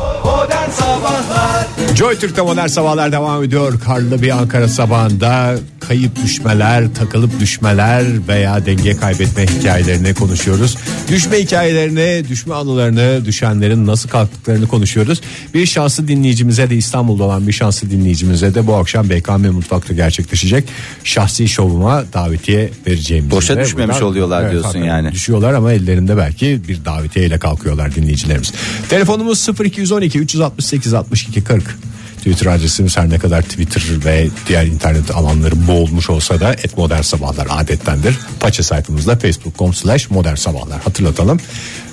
Joy 1.97 2.17
Türk'te 2.19 2.43
modern 2.43 2.67
sabahlar 2.67 3.13
devam 3.13 3.43
ediyor. 3.45 3.81
Karlı 3.85 4.23
bir 4.23 4.31
Ankara 4.31 4.69
sabahında 4.69 5.55
kayıp 5.81 6.25
düşmeler, 6.25 6.95
takılıp 6.95 7.41
düşmeler 7.41 8.05
veya 8.29 8.67
denge 8.67 8.97
kaybetme 8.97 9.47
hikayelerini 9.47 10.15
konuşuyoruz. 10.15 10.77
Düşme 11.09 11.39
hikayelerini, 11.39 12.29
düşme 12.29 12.55
anılarını, 12.55 13.25
düşenlerin 13.25 13.87
nasıl 13.87 14.06
kalktıklarını 14.07 14.69
konuşuyoruz. 14.69 15.21
Bir 15.55 15.67
şanslı 15.67 16.09
dinleyicimize 16.09 16.71
de 16.71 16.77
İstanbul'da 16.77 17.25
olan 17.25 17.47
bir 17.47 17.53
şanslı 17.53 17.91
dinleyicimize 17.91 18.55
de 18.55 18.67
bu 18.67 18.75
akşam 18.75 19.11
BKM 19.11 19.47
Mutfak'ta 19.47 19.95
gerçekleşecek 19.95 20.65
şahsi 21.05 21.49
şovuma 21.49 22.05
davetiye 22.13 22.71
vereceğim. 22.87 23.31
Boşa 23.31 23.61
düşmemiş 23.61 24.03
oluyorlar 24.03 24.51
diyorsun 24.53 24.79
yani. 24.79 25.13
Düşüyorlar 25.13 25.55
ama 25.55 25.73
ellerinde 25.73 26.17
belki 26.17 26.61
bir 26.69 26.85
davetiyeyle 26.85 27.39
kalkıyorlar 27.39 27.95
dinleyicilerimiz. 27.95 28.53
Telefonumuz 28.89 29.49
0212 29.65 30.19
368 30.19 30.95
62 30.95 31.45
40. 31.45 31.79
Twitter 32.27 32.47
adresimiz 32.47 32.97
her 32.97 33.11
ne 33.11 33.19
kadar 33.19 33.43
Twitter 33.43 33.83
ve 34.05 34.29
diğer 34.49 34.67
internet 34.67 35.11
alanları 35.11 35.67
boğulmuş 35.67 36.11
olsa 36.11 36.41
da 36.41 36.53
et 36.55 36.79
modern 36.79 37.03
sabahlar 37.03 37.47
adettendir. 37.51 38.15
Paça 38.41 38.63
sayfamızda 38.63 39.17
facebook.com 39.17 39.75
slash 39.75 40.11
modern 40.11 40.35
sabahlar 40.35 40.81
hatırlatalım. 40.81 41.41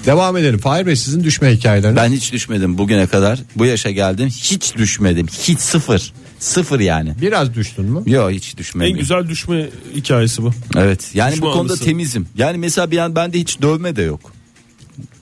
Devam 0.06 0.38
edelim. 0.38 0.60
Fahir 0.60 0.86
Bey 0.86 0.96
sizin 0.96 1.24
düşme 1.24 1.52
hikayelerine. 1.52 1.96
Ben 1.98 2.12
hiç 2.12 2.34
düşmedim 2.34 2.78
bugüne 2.78 3.08
kadar. 3.08 3.40
Bu 3.56 3.66
yaşa 3.66 3.92
geldim 3.92 4.28
hiç 4.30 4.76
düşmedim. 4.76 5.28
Hiç 5.28 5.60
sıfır. 5.60 6.14
Sıfır 6.40 6.80
yani. 6.80 7.14
Biraz 7.22 7.54
düştün 7.54 7.86
mü? 7.86 8.12
Yok 8.12 8.32
hiç 8.32 8.58
düşmedim. 8.58 8.94
En 8.94 9.00
güzel 9.00 9.28
düşme 9.30 9.70
hikayesi 9.96 10.44
bu. 10.44 10.52
Evet 10.78 11.10
yani 11.14 11.34
Düşme 11.34 11.46
bu 11.48 11.52
konuda 11.54 11.74
anısı. 11.74 11.86
temizim. 11.86 12.28
Yani 12.38 12.58
mesela 12.58 12.92
bir 12.92 12.98
an 12.98 13.16
bende 13.16 13.40
hiç 13.40 13.62
dövme 13.62 13.96
de 13.96 14.02
yok. 14.02 14.33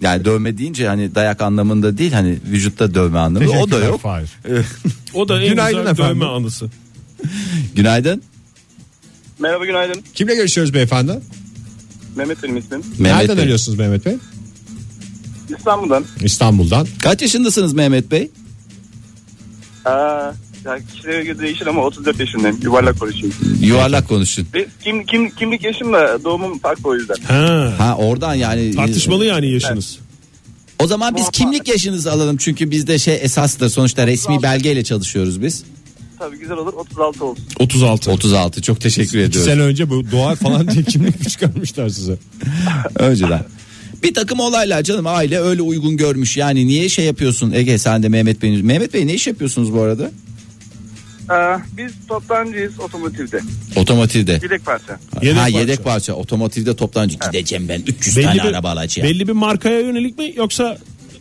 Yani 0.01 0.25
dövme 0.25 0.57
deyince 0.57 0.87
hani 0.87 1.15
dayak 1.15 1.41
anlamında 1.41 1.97
değil 1.97 2.11
hani 2.11 2.39
vücutta 2.51 2.93
dövme 2.93 3.19
anlamında 3.19 3.51
o 3.51 3.71
da 3.71 3.79
yok. 3.85 4.01
Fahir. 4.01 4.29
O 5.13 5.27
da 5.27 5.41
en 5.41 5.49
Günaydın 5.49 5.79
güzel 5.79 5.91
efendim. 5.91 6.15
dövme 6.21 6.25
anısı. 6.25 6.69
Günaydın. 7.75 8.21
Merhaba 9.39 9.65
günaydın. 9.65 10.01
Kimle 10.13 10.35
görüşüyoruz 10.35 10.73
beyefendi? 10.73 11.19
Mehmet 12.15 12.43
benim 12.43 12.57
ismim. 12.57 12.79
Mehmet 12.79 12.99
Nereden 12.99 13.37
Bey. 13.37 13.43
arıyorsunuz 13.43 13.77
Mehmet 13.79 14.05
Bey? 14.05 14.17
İstanbul'dan. 15.57 16.05
İstanbul'dan. 16.23 16.87
Kaç 17.03 17.21
yaşındasınız 17.21 17.73
Mehmet 17.73 18.11
Bey? 18.11 18.31
Aa, 19.85 20.31
ya 20.65 20.79
kişilere 20.93 21.23
göre 21.23 21.39
değişir 21.39 21.67
ama 21.67 21.81
34 21.83 22.19
yaşındayım. 22.19 22.59
Yuvarlak 22.63 22.99
konuşayım. 22.99 23.35
Yuvarlak 23.61 24.07
konuşun. 24.07 24.47
Ve 24.53 24.67
kim, 24.83 25.05
kim, 25.05 25.29
kimlik 25.29 25.63
yaşımla 25.63 26.23
doğumum 26.23 26.59
farklı 26.59 26.89
o 26.89 26.95
yüzden. 26.95 27.15
Ha. 27.27 27.73
Ha 27.77 27.95
oradan 27.97 28.35
yani. 28.35 28.75
Tartışmalı 28.75 29.25
yani 29.25 29.51
yaşınız. 29.51 29.99
O 30.79 30.87
zaman 30.87 31.15
biz 31.15 31.29
kimlik 31.29 31.67
yaşınızı 31.67 32.11
alalım 32.11 32.37
çünkü 32.37 32.71
bizde 32.71 32.99
şey 32.99 33.19
esastır 33.21 33.69
sonuçta 33.69 34.07
resmi 34.07 34.43
belgeyle 34.43 34.83
çalışıyoruz 34.83 35.41
biz. 35.41 35.63
Tabii 36.19 36.39
güzel 36.39 36.57
olur 36.57 36.73
36 36.73 37.25
olsun. 37.25 37.43
36. 37.59 38.11
36 38.11 38.61
çok 38.61 38.81
teşekkür 38.81 39.09
İki 39.09 39.19
ediyoruz. 39.19 39.51
sene 39.51 39.61
önce 39.61 39.89
bu 39.89 40.11
doğa 40.11 40.35
falan 40.35 40.67
diye 40.67 40.83
kimlik 40.83 41.19
mi 41.19 41.25
çıkarmışlar 41.29 41.89
size? 41.89 42.17
Önceden. 42.95 43.45
Bir 44.03 44.13
takım 44.13 44.39
olaylar 44.39 44.83
canım 44.83 45.07
aile 45.07 45.39
öyle 45.39 45.61
uygun 45.61 45.97
görmüş. 45.97 46.37
Yani 46.37 46.67
niye 46.67 46.89
şey 46.89 47.05
yapıyorsun 47.05 47.51
Ege 47.51 47.77
sen 47.77 48.03
de 48.03 48.09
Mehmet 48.09 48.41
Bey. 48.41 48.61
Mehmet 48.63 48.93
Bey 48.93 49.07
ne 49.07 49.13
iş 49.13 49.27
yapıyorsunuz 49.27 49.73
bu 49.73 49.81
arada? 49.81 50.11
Aa, 51.31 51.57
biz 51.77 51.91
toptancıyız 52.07 52.79
otomotivde. 52.79 53.41
Otomotivde. 53.75 54.31
Yedek 54.43 54.65
parça. 54.65 54.99
Yedek 55.21 55.37
ha 55.37 55.41
parça. 55.41 55.59
yedek 55.59 55.83
parça. 55.83 56.13
Otomotivde 56.13 56.75
toptancı 56.75 57.17
gideceğim 57.25 57.69
ben 57.69 57.81
300 57.87 58.15
tane 58.15 58.27
Belli 58.27 58.35
bir, 58.37 58.43
araba 58.43 58.69
alacağım. 58.71 59.09
belli 59.09 59.27
bir 59.27 59.33
markaya 59.33 59.79
yönelik 59.79 60.17
mi 60.19 60.33
yoksa 60.35 60.77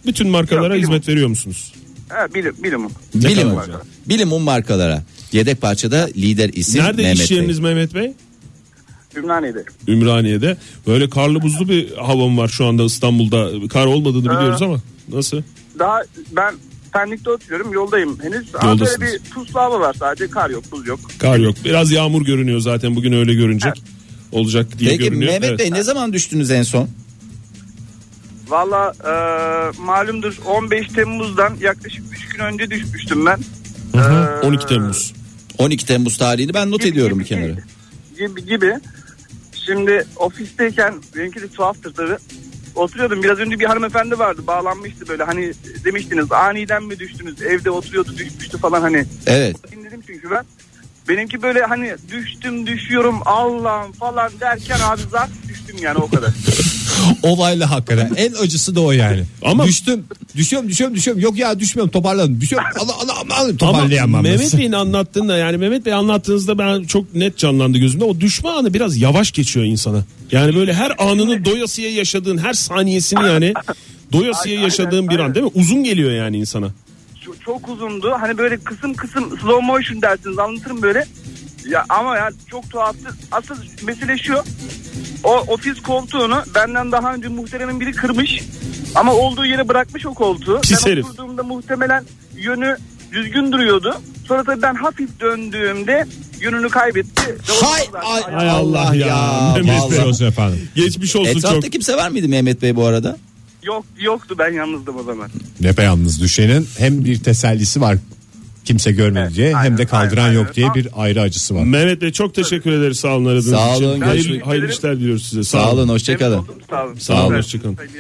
bütün 0.07 0.29
markalara 0.29 0.75
Yok, 0.75 0.83
hizmet 0.83 1.09
veriyor 1.09 1.29
musunuz? 1.29 1.73
Ha, 2.09 2.27
bilim, 2.35 2.55
bilimum. 2.63 2.93
Bilim, 3.15 3.51
kadar 3.51 3.65
güzel. 3.67 3.81
bilim 4.09 4.33
un 4.33 4.43
markalara. 4.43 5.03
Yedek 5.33 5.61
parçada 5.61 6.09
lider 6.17 6.51
isim 6.55 6.83
Nerede 6.85 7.03
Mehmet 7.03 7.19
iş 7.25 7.31
Bey. 7.31 7.37
yeriniz 7.39 7.59
Mehmet 7.59 7.95
Bey? 7.95 8.13
Ümraniye'de. 9.17 9.65
Ümraniye'de. 9.89 10.57
Böyle 10.87 11.11
karlı 11.11 11.43
buzlu 11.43 11.69
bir 11.69 11.93
havam 11.97 12.39
var 12.39 12.49
şu 12.49 12.67
anda 12.67 12.85
İstanbul'da. 12.85 13.69
Kar 13.69 13.87
olmadığını 13.87 14.25
biliyoruz 14.25 14.63
ama 14.63 14.81
nasıl? 15.13 15.43
Daha 15.79 16.03
ben 16.33 16.55
Pendik'te 16.93 17.31
oturuyorum 17.31 17.73
yoldayım 17.73 18.19
henüz. 18.23 18.47
Yoldasınız. 18.65 19.01
böyle 19.01 19.13
bir 19.13 19.31
puslu 19.31 19.61
hava 19.61 19.81
var 19.81 19.95
sadece 19.99 20.31
kar 20.31 20.51
yok 20.51 20.65
buz 20.73 20.87
yok. 20.87 21.01
Kar 21.19 21.39
yok. 21.39 21.55
Biraz 21.65 21.91
yağmur 21.93 22.25
görünüyor 22.25 22.61
zaten 22.61 22.97
bugün 22.97 23.13
öyle 23.13 23.35
görünecek. 23.35 23.83
Olacak 24.33 24.79
diye 24.79 24.91
Peki 24.91 25.05
görünüyor. 25.05 25.33
Mehmet 25.33 25.51
Evet. 25.51 25.59
Bey 25.59 25.71
ne 25.73 25.83
zaman 25.83 26.13
düştünüz 26.13 26.51
en 26.51 26.63
son? 26.63 26.89
Valla 28.49 28.93
e, 29.05 29.13
malumdur 29.83 30.39
15 30.47 30.89
Temmuz'dan 30.89 31.57
yaklaşık 31.61 32.05
3 32.13 32.29
gün 32.29 32.39
önce 32.45 32.71
düşmüştüm 32.71 33.27
ben. 33.27 33.39
Ee, 33.95 34.47
12 34.47 34.67
Temmuz. 34.67 35.13
12 35.59 35.87
Temmuz 35.87 36.19
tarihini 36.19 36.55
ben 36.55 36.71
not 36.71 36.81
gibi- 36.81 36.89
ediyorum 36.93 37.19
bir 37.19 37.25
gibi- 37.25 37.41
kenara. 37.41 37.57
Gibi 38.19 38.45
gibi. 38.47 38.75
Şimdi 39.67 40.05
ofisteyken 40.17 40.95
benimki 41.17 41.41
de 41.43 41.49
tuhaftır 41.49 41.95
tabii. 41.95 42.17
Oturuyordum 42.81 43.23
biraz 43.23 43.39
önce 43.39 43.59
bir 43.61 43.65
hanımefendi 43.65 44.19
vardı 44.19 44.47
bağlanmıştı 44.47 45.09
böyle 45.09 45.25
hani 45.25 45.53
demiştiniz 45.85 46.33
aniden 46.33 46.83
mi 46.83 46.99
düştünüz 46.99 47.43
evde 47.43 47.71
oturuyordu 47.71 48.17
düşmüştü 48.17 48.59
falan 48.59 48.81
hani. 48.81 49.05
Evet. 49.27 49.73
Dinledim 49.73 50.03
çünkü 50.07 50.31
ben. 50.31 50.45
Benimki 51.09 51.43
böyle 51.43 51.63
hani 51.63 51.97
düştüm 52.13 52.67
düşüyorum 52.67 53.21
Allah'ım 53.25 53.93
falan 53.93 54.33
derken 54.41 54.79
abi 54.81 55.03
zaten 55.11 55.37
düştüm 55.49 55.77
yani 55.81 55.99
o 55.99 56.11
kadar. 56.11 56.31
Olaylı 57.23 57.65
hakikaten. 57.65 58.13
En 58.17 58.33
acısı 58.33 58.75
da 58.75 58.81
o 58.81 58.93
yani. 58.93 59.23
Ama- 59.45 59.67
düştüm, 59.67 60.05
düşüyorum, 60.37 60.69
düşüyorum, 60.69 60.97
düşüyorum. 60.97 61.23
Yok 61.23 61.39
ya 61.39 61.61
düşmüyorum, 61.61 61.91
toparladım. 61.91 62.41
Düşüyorum. 62.41 62.69
Allah 62.81 62.93
Allah 63.03 63.13
Allah 63.13 63.41
Ama 63.41 63.57
toparlayamam. 63.57 64.23
Mehmet 64.23 64.59
Bey'in 64.59 64.73
anlattığında 64.73 65.37
yani 65.37 65.57
Mehmet 65.57 65.87
Bey 65.87 65.93
anlattığınızda 65.93 66.59
ben 66.59 66.85
çok 66.85 67.15
net 67.15 67.39
canlandı 67.39 67.79
gözümde. 67.79 68.05
O 68.05 68.21
düşme 68.21 68.49
anı 68.51 68.75
biraz 68.75 68.97
yavaş 68.97 69.33
geçiyor 69.33 69.67
insana. 69.67 70.05
Yani 70.33 70.57
böyle 70.57 70.75
her 70.75 70.93
anını 70.99 71.45
doyasıya 71.45 71.91
yaşadığın 71.91 72.39
her 72.39 72.53
saniyesini 72.53 73.27
yani 73.27 73.55
doyasıya 74.13 74.61
yaşadığın 74.61 75.09
bir 75.09 75.19
an 75.19 75.35
değil 75.35 75.47
mi? 75.47 75.53
Uzun 75.55 75.85
geliyor 75.85 76.11
yani 76.13 76.37
insana. 76.39 76.69
çok, 77.25 77.41
çok 77.45 77.69
uzundu. 77.69 78.13
Hani 78.21 78.39
böyle 78.39 78.57
kısım 78.59 78.95
kısım 78.95 79.39
slow 79.41 79.67
motion 79.67 80.03
dersiniz 80.03 80.39
anlatırım 80.39 80.83
böyle. 80.83 81.07
Ya 81.69 81.85
ama 81.89 82.17
ya 82.17 82.31
çok 82.51 82.71
tuhaftı. 82.71 83.09
Asıl 83.33 83.55
mesele 83.83 84.19
şu. 84.19 84.35
O 85.25 85.37
ofis 85.37 85.83
koltuğunu 85.83 86.43
benden 86.55 86.93
daha 86.93 87.15
önce 87.15 87.29
muhteremin 87.29 87.81
biri 87.81 87.93
kırmış. 87.93 88.41
Ama 88.95 89.13
olduğu 89.15 89.47
yere 89.47 89.69
bırakmış 89.69 90.07
o 90.07 90.15
koltuğu. 90.15 90.61
Pis 90.61 90.87
ben 90.87 90.91
herif. 90.91 91.05
oturduğumda 91.05 91.43
muhtemelen 91.43 92.05
yönü 92.37 92.77
düzgün 93.13 93.53
duruyordu. 93.53 94.01
Sonra 94.29 94.45
tabii 94.45 94.63
ben 94.63 94.75
hafif 94.75 95.21
döndüğümde 95.21 96.07
yönünü 96.41 96.69
kaybetti. 96.69 97.23
Ve 97.29 97.53
o 97.63 97.67
Hay, 97.73 97.83
zaten 97.93 98.09
ay, 98.33 98.35
Hay 98.35 98.51
Allah 98.51 98.95
ya. 98.95 99.53
Mehmet 99.57 99.91
Bey. 99.91 99.99
olsun 100.05 100.27
efendim. 100.27 100.69
Geçmiş 100.75 101.17
olsun 101.17 101.31
Etrafta 101.39 101.61
çok. 101.61 101.73
kimse 101.73 101.97
var 101.97 102.11
mıydı 102.11 102.29
Mehmet 102.29 102.63
Bey 102.63 102.77
bu 102.77 102.85
arada? 102.87 103.17
Yok, 103.63 103.85
yoktu 104.01 104.35
ben 104.39 104.53
yalnızdım 104.53 104.97
o 104.97 105.03
zaman. 105.03 105.31
Ne 105.61 105.83
yalnız 105.85 106.21
düşenin 106.21 106.69
hem 106.79 107.05
bir 107.05 107.19
tesellisi 107.23 107.81
var 107.81 107.97
kimse 108.65 108.93
görmedi 108.93 109.25
Evet, 109.27 109.37
diye 109.37 109.49
hem 109.49 109.57
aynen, 109.57 109.79
de 109.79 109.87
kaldıran 109.87 110.25
aynen, 110.25 110.35
yok 110.35 110.47
aynen. 110.57 110.75
diye 110.75 110.85
bir 110.85 110.91
ayrı 110.97 111.21
acısı 111.21 111.55
var. 111.55 111.65
Mehmet 111.65 112.03
Bey 112.03 112.13
çok 112.13 112.35
teşekkür 112.35 112.73
ederiz 112.73 113.01
sağ 113.01 113.17
olun 113.17 113.25
aradığınız 113.25 113.51
Sağ 113.51 113.75
için. 113.75 113.85
olun, 113.85 114.01
Hayırlı, 114.01 114.15
görüşmek 114.29 114.47
hayırlı 114.47 114.65
üzere. 114.67 114.77
işler 114.79 114.97
diliyoruz 115.01 115.27
size. 115.29 115.45
Sağ 115.45 115.69
olun 115.71 115.79
Memnun 115.79 115.93
hoşçakalın. 115.93 116.47
Sağ 116.71 116.85
olun. 116.85 116.95
Sağ 116.95 117.27
olun, 117.27 117.35
hoşçakalın. 117.37 117.77
Hayırlı. 117.77 117.95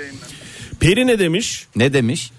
Peri 0.80 1.06
ne 1.06 1.18
demiş? 1.18 1.66
Ne 1.76 1.92
demiş? 1.92 2.30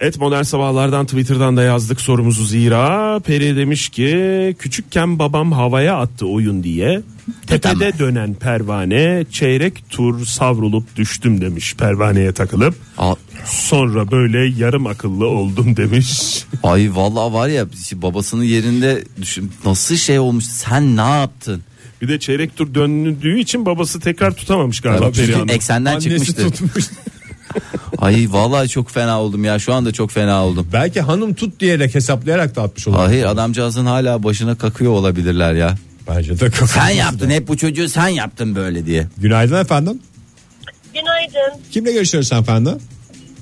Et 0.00 0.18
modern 0.18 0.42
sabahlardan 0.42 1.06
Twitter'dan 1.06 1.56
da 1.56 1.62
yazdık 1.62 2.00
sorumuzu 2.00 2.44
zira. 2.44 3.20
Peri 3.20 3.56
demiş 3.56 3.88
ki 3.88 4.56
küçükken 4.58 5.18
babam 5.18 5.52
havaya 5.52 5.96
attı 5.96 6.26
oyun 6.26 6.62
diye. 6.62 7.02
Tepede 7.46 7.98
dönen 7.98 8.34
pervane 8.34 9.24
çeyrek 9.32 9.90
tur 9.90 10.26
savrulup 10.26 10.96
düştüm 10.96 11.40
demiş 11.40 11.74
pervaneye 11.74 12.32
takılıp. 12.32 12.74
Aa, 12.98 13.14
Sonra 13.44 14.10
böyle 14.10 14.38
yarım 14.62 14.86
akıllı 14.86 15.26
oldum 15.26 15.76
demiş. 15.76 16.42
Ay 16.62 16.90
vallahi 16.94 17.32
var 17.32 17.48
ya 17.48 17.66
babasının 17.92 18.44
yerinde 18.44 19.04
düşün 19.20 19.52
nasıl 19.64 19.96
şey 19.96 20.18
olmuş 20.18 20.44
sen 20.44 20.96
ne 20.96 21.00
yaptın? 21.20 21.62
Bir 22.02 22.08
de 22.08 22.18
çeyrek 22.18 22.56
tur 22.56 22.74
döndüğü 22.74 23.38
için 23.40 23.66
babası 23.66 24.00
tekrar 24.00 24.34
tutamamış 24.34 24.80
galiba 24.80 25.12
Çünkü 25.12 25.26
Perihan'ı. 25.26 25.52
eksenden 25.52 25.90
Annesi 25.94 26.08
çıkmıştı. 26.26 26.50
tutmuş. 26.50 26.84
Ay 27.98 28.26
vallahi 28.30 28.68
çok 28.68 28.90
fena 28.90 29.20
oldum 29.22 29.44
ya 29.44 29.58
şu 29.58 29.74
anda 29.74 29.92
çok 29.92 30.10
fena 30.10 30.44
oldum. 30.46 30.68
Belki 30.72 31.00
hanım 31.00 31.34
tut 31.34 31.60
diyerek 31.60 31.94
hesaplayarak 31.94 32.56
da 32.56 32.62
atmış 32.62 32.88
olabilir. 32.88 33.06
Hayır 33.06 33.24
adamcağızın 33.24 33.86
hala 33.86 34.22
başına 34.22 34.54
kakıyor 34.58 34.92
olabilirler 34.92 35.52
ya. 35.54 35.74
Bence 36.08 36.40
de 36.40 36.50
kafa- 36.50 36.66
Sen 36.80 36.88
yaptın 36.88 37.30
hep 37.30 37.48
bu 37.48 37.56
çocuğu 37.56 37.88
sen 37.88 38.08
yaptın 38.08 38.56
böyle 38.56 38.86
diye. 38.86 39.06
Günaydın 39.18 39.60
efendim. 39.60 40.00
Günaydın. 40.94 41.60
Kimle 41.72 41.92
görüşüyoruz 41.92 42.32
efendim? 42.32 42.78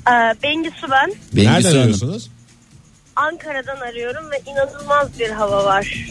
Ee, 0.09 0.11
Bengisu 0.43 0.87
ben. 0.91 1.09
Bengüsü 1.33 1.53
Nereden 1.53 1.69
Hanım. 1.69 1.83
arıyorsunuz? 1.83 2.31
Ankara'dan 3.17 3.77
arıyorum 3.77 4.25
ve 4.31 4.51
inanılmaz 4.51 5.09
bir 5.21 5.31
hava 5.31 5.65
var. 5.65 6.07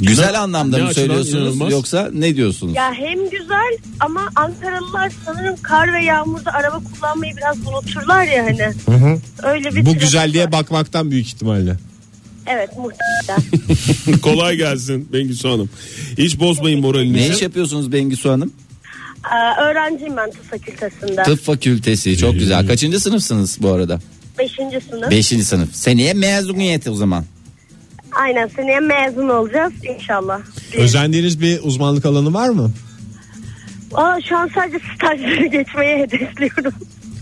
Güzel 0.00 0.40
anlamda 0.42 0.76
Ne 0.76 0.82
mı 0.82 0.94
söylüyorsunuz 0.94 1.34
inanılmaz? 1.34 1.72
yoksa 1.72 2.10
ne 2.12 2.36
diyorsunuz? 2.36 2.76
Ya 2.76 2.92
hem 2.94 3.30
güzel 3.30 3.78
ama 4.00 4.28
Ankaralılar 4.36 5.12
sanırım 5.24 5.56
kar 5.62 5.92
ve 5.94 6.04
yağmurda 6.04 6.52
araba 6.52 6.80
kullanmayı 6.94 7.36
biraz 7.36 7.56
unuturlar 7.68 8.24
ya 8.24 8.44
hani. 8.44 8.72
Öyle 9.42 9.70
bir 9.74 9.80
Bu 9.80 9.84
trafik 9.84 10.00
güzelliğe 10.00 10.44
var. 10.44 10.52
bakmaktan 10.52 11.10
büyük 11.10 11.26
ihtimalle. 11.26 11.76
Evet 12.46 12.70
muhtemelen. 12.78 14.20
Kolay 14.22 14.56
gelsin 14.56 15.08
Bengisu 15.12 15.50
Hanım. 15.50 15.70
Hiç 16.18 16.40
bozmayın 16.40 16.80
moralinizi. 16.80 17.30
Ne 17.30 17.34
iş 17.34 17.42
yapıyorsunuz 17.42 17.92
Bengisu 17.92 18.30
Hanım? 18.30 18.52
Ee, 19.32 19.60
öğrenciyim 19.62 20.16
ben 20.16 20.30
tıp 20.30 20.50
fakültesinde. 20.50 21.22
Tıp 21.22 21.40
fakültesi 21.44 22.16
çok 22.18 22.34
güzel. 22.34 22.66
Kaçıncı 22.66 23.00
sınıfsınız 23.00 23.58
bu 23.62 23.70
arada? 23.70 24.00
Beşinci 24.38 24.80
sınıf. 24.90 25.10
Beşinci 25.10 25.44
sınıf. 25.44 25.74
Seneye 25.76 26.14
mezuniyet 26.14 26.88
o 26.88 26.94
zaman. 26.94 27.24
Aynen 28.14 28.48
seneye 28.56 28.80
mezun 28.80 29.28
olacağız 29.28 29.72
inşallah. 29.98 30.40
Özendiğiniz 30.76 31.40
bir 31.40 31.60
uzmanlık 31.62 32.06
alanı 32.06 32.34
var 32.34 32.48
mı? 32.48 32.72
Aa, 33.94 34.20
şu 34.28 34.36
an 34.38 34.50
sadece 34.54 34.78
stajları 34.96 35.46
geçmeyi 35.52 35.98
hedefliyorum. 35.98 36.72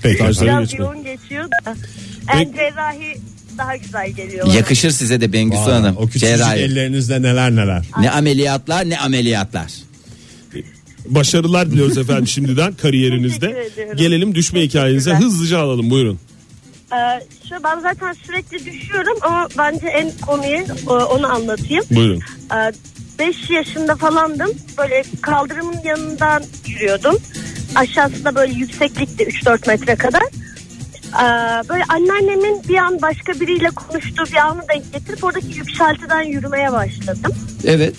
Peki. 0.02 0.16
Stajları 0.16 0.48
Biraz 0.48 0.74
yoğun 0.78 1.02
geçiyor 1.04 1.44
da. 1.44 1.74
En 2.34 2.52
cerrahi 2.52 3.14
daha 3.58 3.76
güzel 3.76 4.10
geliyor. 4.10 4.46
bana. 4.46 4.54
Yakışır 4.54 4.90
size 4.90 5.20
de 5.20 5.32
Bengisu 5.32 5.62
Vay, 5.62 5.72
Hanım. 5.72 5.96
O 5.96 6.06
küçücük 6.06 6.28
Cerrahi. 6.28 6.58
ellerinizde 6.60 7.22
neler 7.22 7.50
neler. 7.50 7.84
Ne 8.00 8.10
ameliyatlar 8.10 8.88
ne 8.90 8.98
ameliyatlar. 8.98 9.72
Başarılar 11.06 11.70
diliyoruz 11.70 11.98
efendim 12.02 12.26
şimdiden 12.26 12.72
kariyerinizde. 12.74 13.46
Teşekkür 13.46 13.92
ediyorum. 13.92 14.22
Çok 14.26 14.34
düşme 14.34 14.60
hikayenize 14.62 15.10
Teşekkürler. 15.10 15.30
hızlıca 15.30 15.58
alalım 15.58 15.90
buyurun. 15.90 16.18
Ee, 16.92 17.22
şu 17.48 17.64
ben 17.64 17.80
zaten 17.80 18.12
sürekli 18.12 18.64
düşüyorum 18.66 19.18
ama 19.22 19.48
bence 19.58 19.86
en 19.86 20.10
konuyu 20.26 20.58
e, 20.86 20.90
onu 20.90 21.32
anlatayım. 21.32 21.84
Buyurun. 21.90 22.22
5 23.18 23.50
yaşında 23.50 23.96
falandım. 23.96 24.50
Böyle 24.78 25.02
kaldırımın 25.20 25.80
yanından 25.84 26.42
yürüyordum. 26.66 27.16
Aşağısı 27.74 28.24
da 28.24 28.34
böyle 28.34 28.52
yükseklikti 28.52 29.24
3-4 29.24 29.68
metre 29.68 29.96
kadar. 29.96 30.22
Ee, 31.12 31.68
böyle 31.68 31.84
anneannemin 31.88 32.62
bir 32.68 32.76
an 32.76 33.02
başka 33.02 33.32
biriyle 33.32 33.70
konuştuğu 33.70 34.24
bir 34.24 34.36
anı 34.36 34.62
denk 34.68 34.92
getirip 34.92 35.24
oradaki 35.24 35.58
yükseltiden 35.58 36.22
yürümeye 36.22 36.72
başladım. 36.72 37.34
Evet. 37.64 37.94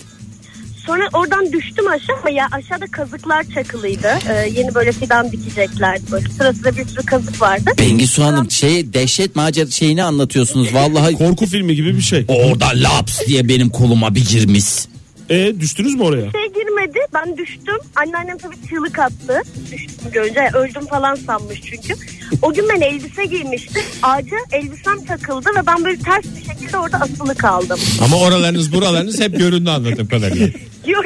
Sonra 0.86 1.08
oradan 1.12 1.52
düştüm 1.52 1.88
aşağı 1.88 2.16
ama 2.16 2.30
ya 2.30 2.48
aşağıda 2.52 2.86
kazıklar 2.86 3.44
çakılıydı. 3.54 4.08
Ee, 4.30 4.48
yeni 4.56 4.74
böyle 4.74 4.92
fidan 4.92 5.32
dikeceklerdi. 5.32 6.02
Böyle 6.12 6.28
sırasında 6.28 6.76
bir 6.76 6.86
sürü 6.88 7.06
kazık 7.06 7.40
vardı. 7.40 7.70
Bengisu 7.78 8.24
Hanım 8.24 8.50
şey 8.50 8.92
dehşet 8.94 9.36
macer 9.36 9.66
şeyini 9.66 10.02
anlatıyorsunuz 10.02 10.74
vallahi. 10.74 11.14
Korku 11.18 11.46
filmi 11.46 11.74
gibi 11.74 11.96
bir 11.96 12.02
şey. 12.02 12.24
Orada 12.28 12.66
laps 12.74 13.26
diye 13.26 13.48
benim 13.48 13.70
koluma 13.70 14.14
bir 14.14 14.24
girmiş. 14.26 14.64
E 15.30 15.60
düştünüz 15.60 15.94
mü 15.94 16.02
oraya? 16.02 16.30
şey. 16.32 16.43
Ben 17.14 17.36
düştüm. 17.36 17.74
Anneannem 17.96 18.38
tabii 18.38 18.56
çığlık 18.68 18.98
attı. 18.98 19.42
Düştüm 19.72 20.10
görünce. 20.12 20.40
Yani 20.40 20.56
öldüm 20.56 20.86
falan 20.86 21.14
sanmış 21.14 21.60
çünkü. 21.62 21.94
O 22.42 22.52
gün 22.54 22.68
ben 22.68 22.80
elbise 22.80 23.24
giymiştim. 23.24 23.82
Ağaca 24.02 24.36
elbisem 24.52 25.04
takıldı 25.04 25.48
ve 25.58 25.66
ben 25.66 25.84
böyle 25.84 25.98
ters 25.98 26.24
bir 26.36 26.44
şekilde 26.52 26.78
orada 26.78 26.96
asılı 26.96 27.34
kaldım. 27.34 27.78
Ama 28.00 28.16
oralarınız 28.16 28.72
buralarınız 28.72 29.20
hep 29.20 29.38
göründü 29.38 29.70
anladığım 29.70 30.08
kadarıyla. 30.08 30.46
Yok. 30.86 31.04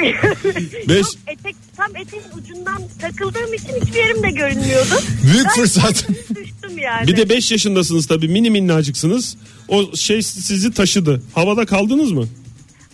Beş- 0.88 0.96
Yok, 0.98 1.06
etek, 1.26 1.56
tam 1.76 1.96
eteğin 1.96 2.24
ucundan 2.38 2.82
takıldığım 3.00 3.54
için 3.54 3.68
hiçbir 3.80 3.98
yerim 3.98 4.22
de 4.22 4.30
görünmüyordu. 4.30 4.94
Büyük 5.32 5.46
Ben 5.46 5.54
fırsat. 5.54 6.08
düştüm 6.36 6.78
yani. 6.78 7.06
Bir 7.06 7.16
de 7.16 7.28
5 7.28 7.52
yaşındasınız 7.52 8.06
tabii 8.06 8.28
mini 8.28 8.50
minnacıksınız. 8.50 9.36
O 9.68 9.96
şey 9.96 10.22
sizi 10.22 10.72
taşıdı. 10.72 11.22
Havada 11.34 11.66
kaldınız 11.66 12.12
mı? 12.12 12.24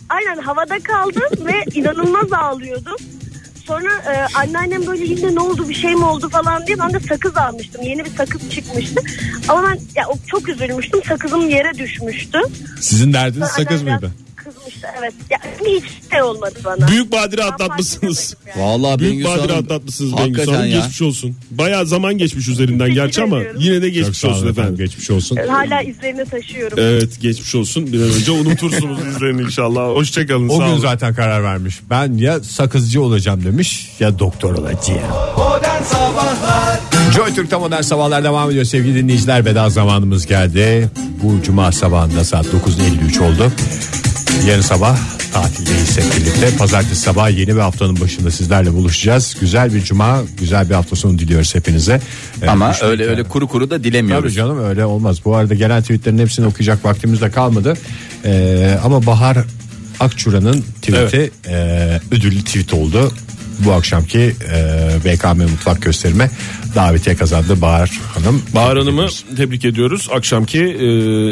Aynen 0.09 0.37
havada 0.37 0.79
kaldım 0.79 1.45
ve 1.45 1.63
inanılmaz 1.73 2.33
ağlıyordum. 2.33 2.95
Sonra 3.65 3.89
e, 3.89 4.37
anneannem 4.37 4.87
böyle 4.87 5.03
yine 5.03 5.35
ne 5.35 5.39
oldu 5.39 5.69
bir 5.69 5.73
şey 5.73 5.95
mi 5.95 6.05
oldu 6.05 6.29
falan 6.29 6.67
diye 6.67 6.79
ben 6.79 6.93
de 6.93 6.99
sakız 6.99 7.37
almıştım. 7.37 7.81
Yeni 7.83 8.05
bir 8.05 8.09
sakız 8.09 8.49
çıkmıştı. 8.49 9.01
Ama 9.47 9.63
ben 9.63 9.79
ya, 9.95 10.05
çok 10.27 10.49
üzülmüştüm. 10.49 11.03
Sakızım 11.03 11.49
yere 11.49 11.73
düşmüştü. 11.73 12.39
Sizin 12.81 13.13
derdiniz 13.13 13.47
Sonra 13.47 13.63
sakız 13.63 13.81
annem 13.81 13.93
mıydı? 13.93 14.24
Biraz 14.85 14.95
evet. 14.99 15.13
Ya, 15.29 15.37
hiç 15.65 15.83
şey 16.11 16.21
olmadı 16.21 16.53
bana. 16.65 16.87
Büyük 16.87 17.11
badire 17.11 17.43
atlatmışsınız. 17.43 18.35
Vallahi 18.57 18.99
Büyük 18.99 19.13
Bengisu 19.13 19.29
badire 19.29 19.51
Hanım. 19.53 19.65
atlatmışsınız 19.65 20.13
Hakikaten 20.13 20.53
Hanım. 20.53 20.67
ya. 20.69 20.77
Geçmiş 20.79 21.01
olsun. 21.01 21.35
Bayağı 21.51 21.85
zaman 21.85 22.17
geçmiş 22.17 22.47
üzerinden 22.47 22.93
gerçi 22.93 23.21
ama 23.23 23.37
ediyorum. 23.39 23.61
yine 23.61 23.81
de 23.81 23.89
geçmiş 23.89 24.17
sağ 24.17 24.27
olun 24.27 24.35
olsun 24.35 24.47
efendim. 24.47 24.63
efendim. 24.73 24.85
Geçmiş 24.85 25.09
olsun. 25.11 25.37
Hala 25.49 25.81
izlerini 25.81 26.25
taşıyorum. 26.25 26.77
Evet 26.81 27.21
geçmiş 27.21 27.55
olsun. 27.55 27.93
Bir 27.93 28.01
an 28.01 28.07
önce 28.09 28.31
unutursunuz 28.31 28.99
izlerini 29.15 29.41
inşallah. 29.41 29.81
Hoşçakalın. 29.95 30.49
O 30.49 30.57
sağ 30.57 30.65
gün 30.65 30.71
olun. 30.71 30.81
zaten 30.81 31.13
karar 31.15 31.43
vermiş. 31.43 31.79
Ben 31.89 32.13
ya 32.13 32.39
sakızcı 32.39 33.01
olacağım 33.01 33.43
demiş 33.45 33.91
ya 33.99 34.19
doktor 34.19 34.53
olacağım. 34.53 34.99
Joy 37.15 37.33
Türk'te 37.35 37.55
modern 37.57 37.81
sabahlar 37.81 38.23
devam 38.23 38.49
ediyor 38.51 38.65
sevgili 38.65 38.95
dinleyiciler. 38.95 39.45
Veda 39.45 39.69
zamanımız 39.69 40.25
geldi. 40.25 40.89
Bu 41.23 41.43
cuma 41.43 41.71
sabahında 41.71 42.23
saat 42.23 42.45
9.53 42.45 43.19
oldu. 43.23 43.51
Yarın 44.47 44.61
sabah 44.61 44.97
tatildeyiz 45.33 45.97
hep 45.97 46.15
birlikte. 46.17 46.57
Pazartesi 46.57 46.95
sabah 47.01 47.29
yeni 47.37 47.55
bir 47.55 47.59
haftanın 47.59 47.99
başında 48.01 48.31
sizlerle 48.31 48.73
buluşacağız. 48.73 49.35
Güzel 49.41 49.73
bir 49.73 49.83
cuma, 49.83 50.21
güzel 50.39 50.69
bir 50.69 50.75
hafta 50.75 50.95
sonu 50.95 51.19
diliyoruz 51.19 51.55
hepinize. 51.55 52.01
Ee, 52.41 52.47
Ama 52.47 52.71
düşmek 52.73 52.89
öyle 52.89 53.05
öyle 53.07 53.23
kuru 53.23 53.47
kuru 53.47 53.69
da 53.69 53.75
Tabii 53.75 53.83
dilemiyoruz. 53.83 54.35
canım 54.35 54.63
öyle 54.63 54.85
olmaz. 54.85 55.17
Bu 55.25 55.35
arada 55.35 55.53
gelen 55.53 55.81
tweetlerin 55.81 56.17
hepsini 56.17 56.45
okuyacak 56.45 56.85
vaktimiz 56.85 57.21
de 57.21 57.31
kalmadı. 57.31 57.73
Ee, 58.25 58.77
ama 58.83 59.05
Bahar 59.05 59.37
Akçura'nın 59.99 60.65
tweeti 60.81 61.31
e, 61.47 61.55
ödüllü 62.11 62.43
tweet 62.43 62.73
oldu. 62.73 63.11
Bu 63.59 63.71
akşamki 63.73 64.19
e, 64.19 65.05
BKM 65.05 65.41
Mutfak 65.41 65.81
gösterime 65.81 66.31
davetiye 66.75 67.15
kazandı 67.15 67.61
Bahar 67.61 67.91
Hanım. 68.13 68.41
Bahar 68.55 68.77
Hanım'ı 68.77 69.07
tebrik 69.37 69.65
ediyoruz. 69.65 70.09
Akşamki 70.13 70.59
e, 70.59 70.85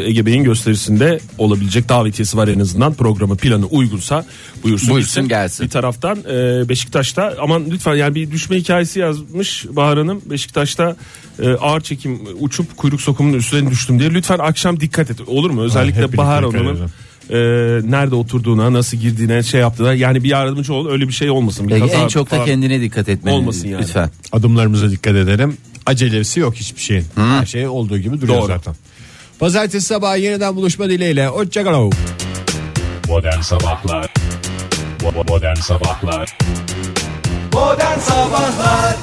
Ege 0.08 0.26
Bey'in 0.26 0.44
gösterisinde 0.44 1.20
olabilecek 1.38 1.88
davetiyesi 1.88 2.36
var 2.36 2.48
en 2.48 2.60
azından. 2.60 2.94
Programı 2.94 3.36
planı 3.36 3.66
uygunsa 3.66 4.26
buyursun, 4.62 4.90
Buyursun 4.90 5.22
gitsin. 5.22 5.28
gelsin. 5.28 5.66
Bir 5.66 5.70
taraftan 5.70 6.18
e, 6.18 6.68
Beşiktaş'ta 6.68 7.34
aman 7.40 7.64
lütfen 7.70 7.94
yani 7.94 8.14
bir 8.14 8.30
düşme 8.30 8.56
hikayesi 8.56 8.98
yazmış 9.00 9.66
Bahar 9.70 9.98
Hanım. 9.98 10.22
Beşiktaş'ta 10.26 10.96
e, 11.42 11.48
ağır 11.48 11.80
çekim 11.80 12.20
uçup 12.40 12.76
kuyruk 12.76 13.00
sokumunun 13.00 13.38
üstüne 13.38 13.70
düştüm 13.70 13.98
diye. 13.98 14.10
Lütfen 14.14 14.38
akşam 14.38 14.80
dikkat 14.80 15.10
et 15.10 15.20
olur 15.26 15.50
mu? 15.50 15.62
Özellikle 15.62 15.98
birlikte 15.98 16.16
Bahar 16.16 16.44
Hanım'ın. 16.44 16.78
E, 17.30 17.36
nerede 17.90 18.14
oturduğuna 18.14 18.72
nasıl 18.72 18.96
girdiğine 18.96 19.42
şey 19.42 19.60
yaptığına 19.60 19.94
yani 19.94 20.24
bir 20.24 20.28
yardımcı 20.28 20.74
ol 20.74 20.88
öyle 20.90 21.08
bir 21.08 21.12
şey 21.12 21.30
olmasın. 21.30 21.68
Bir 21.68 21.80
kaza 21.80 21.94
en 21.94 22.08
çok 22.08 22.26
da 22.26 22.30
falan. 22.36 22.46
kendine 22.46 22.80
dikkat 22.80 23.08
etmeni 23.08 23.34
Olmasın 23.34 23.68
yani. 23.68 23.82
lütfen. 23.82 24.10
Adımlarımıza 24.32 24.90
dikkat 24.90 25.14
edelim. 25.16 25.56
Acelesi 25.86 26.40
yok 26.40 26.54
hiçbir 26.54 26.80
şeyin. 26.80 27.04
Her 27.16 27.46
şey 27.46 27.68
olduğu 27.68 27.98
gibi 27.98 28.20
duruyor 28.20 28.38
Doğru. 28.38 28.46
zaten. 28.46 28.74
Pazartesi 29.38 29.86
sabahı 29.86 30.18
yeniden 30.18 30.56
buluşma 30.56 30.88
dileğiyle. 30.88 31.26
Hoşçakalın. 31.26 31.92
Modern 33.08 33.40
Sabahlar 33.40 34.14
Modern 35.28 35.54
Sabahlar 35.54 36.38
Modern 37.52 37.98
Sabahlar 37.98 38.96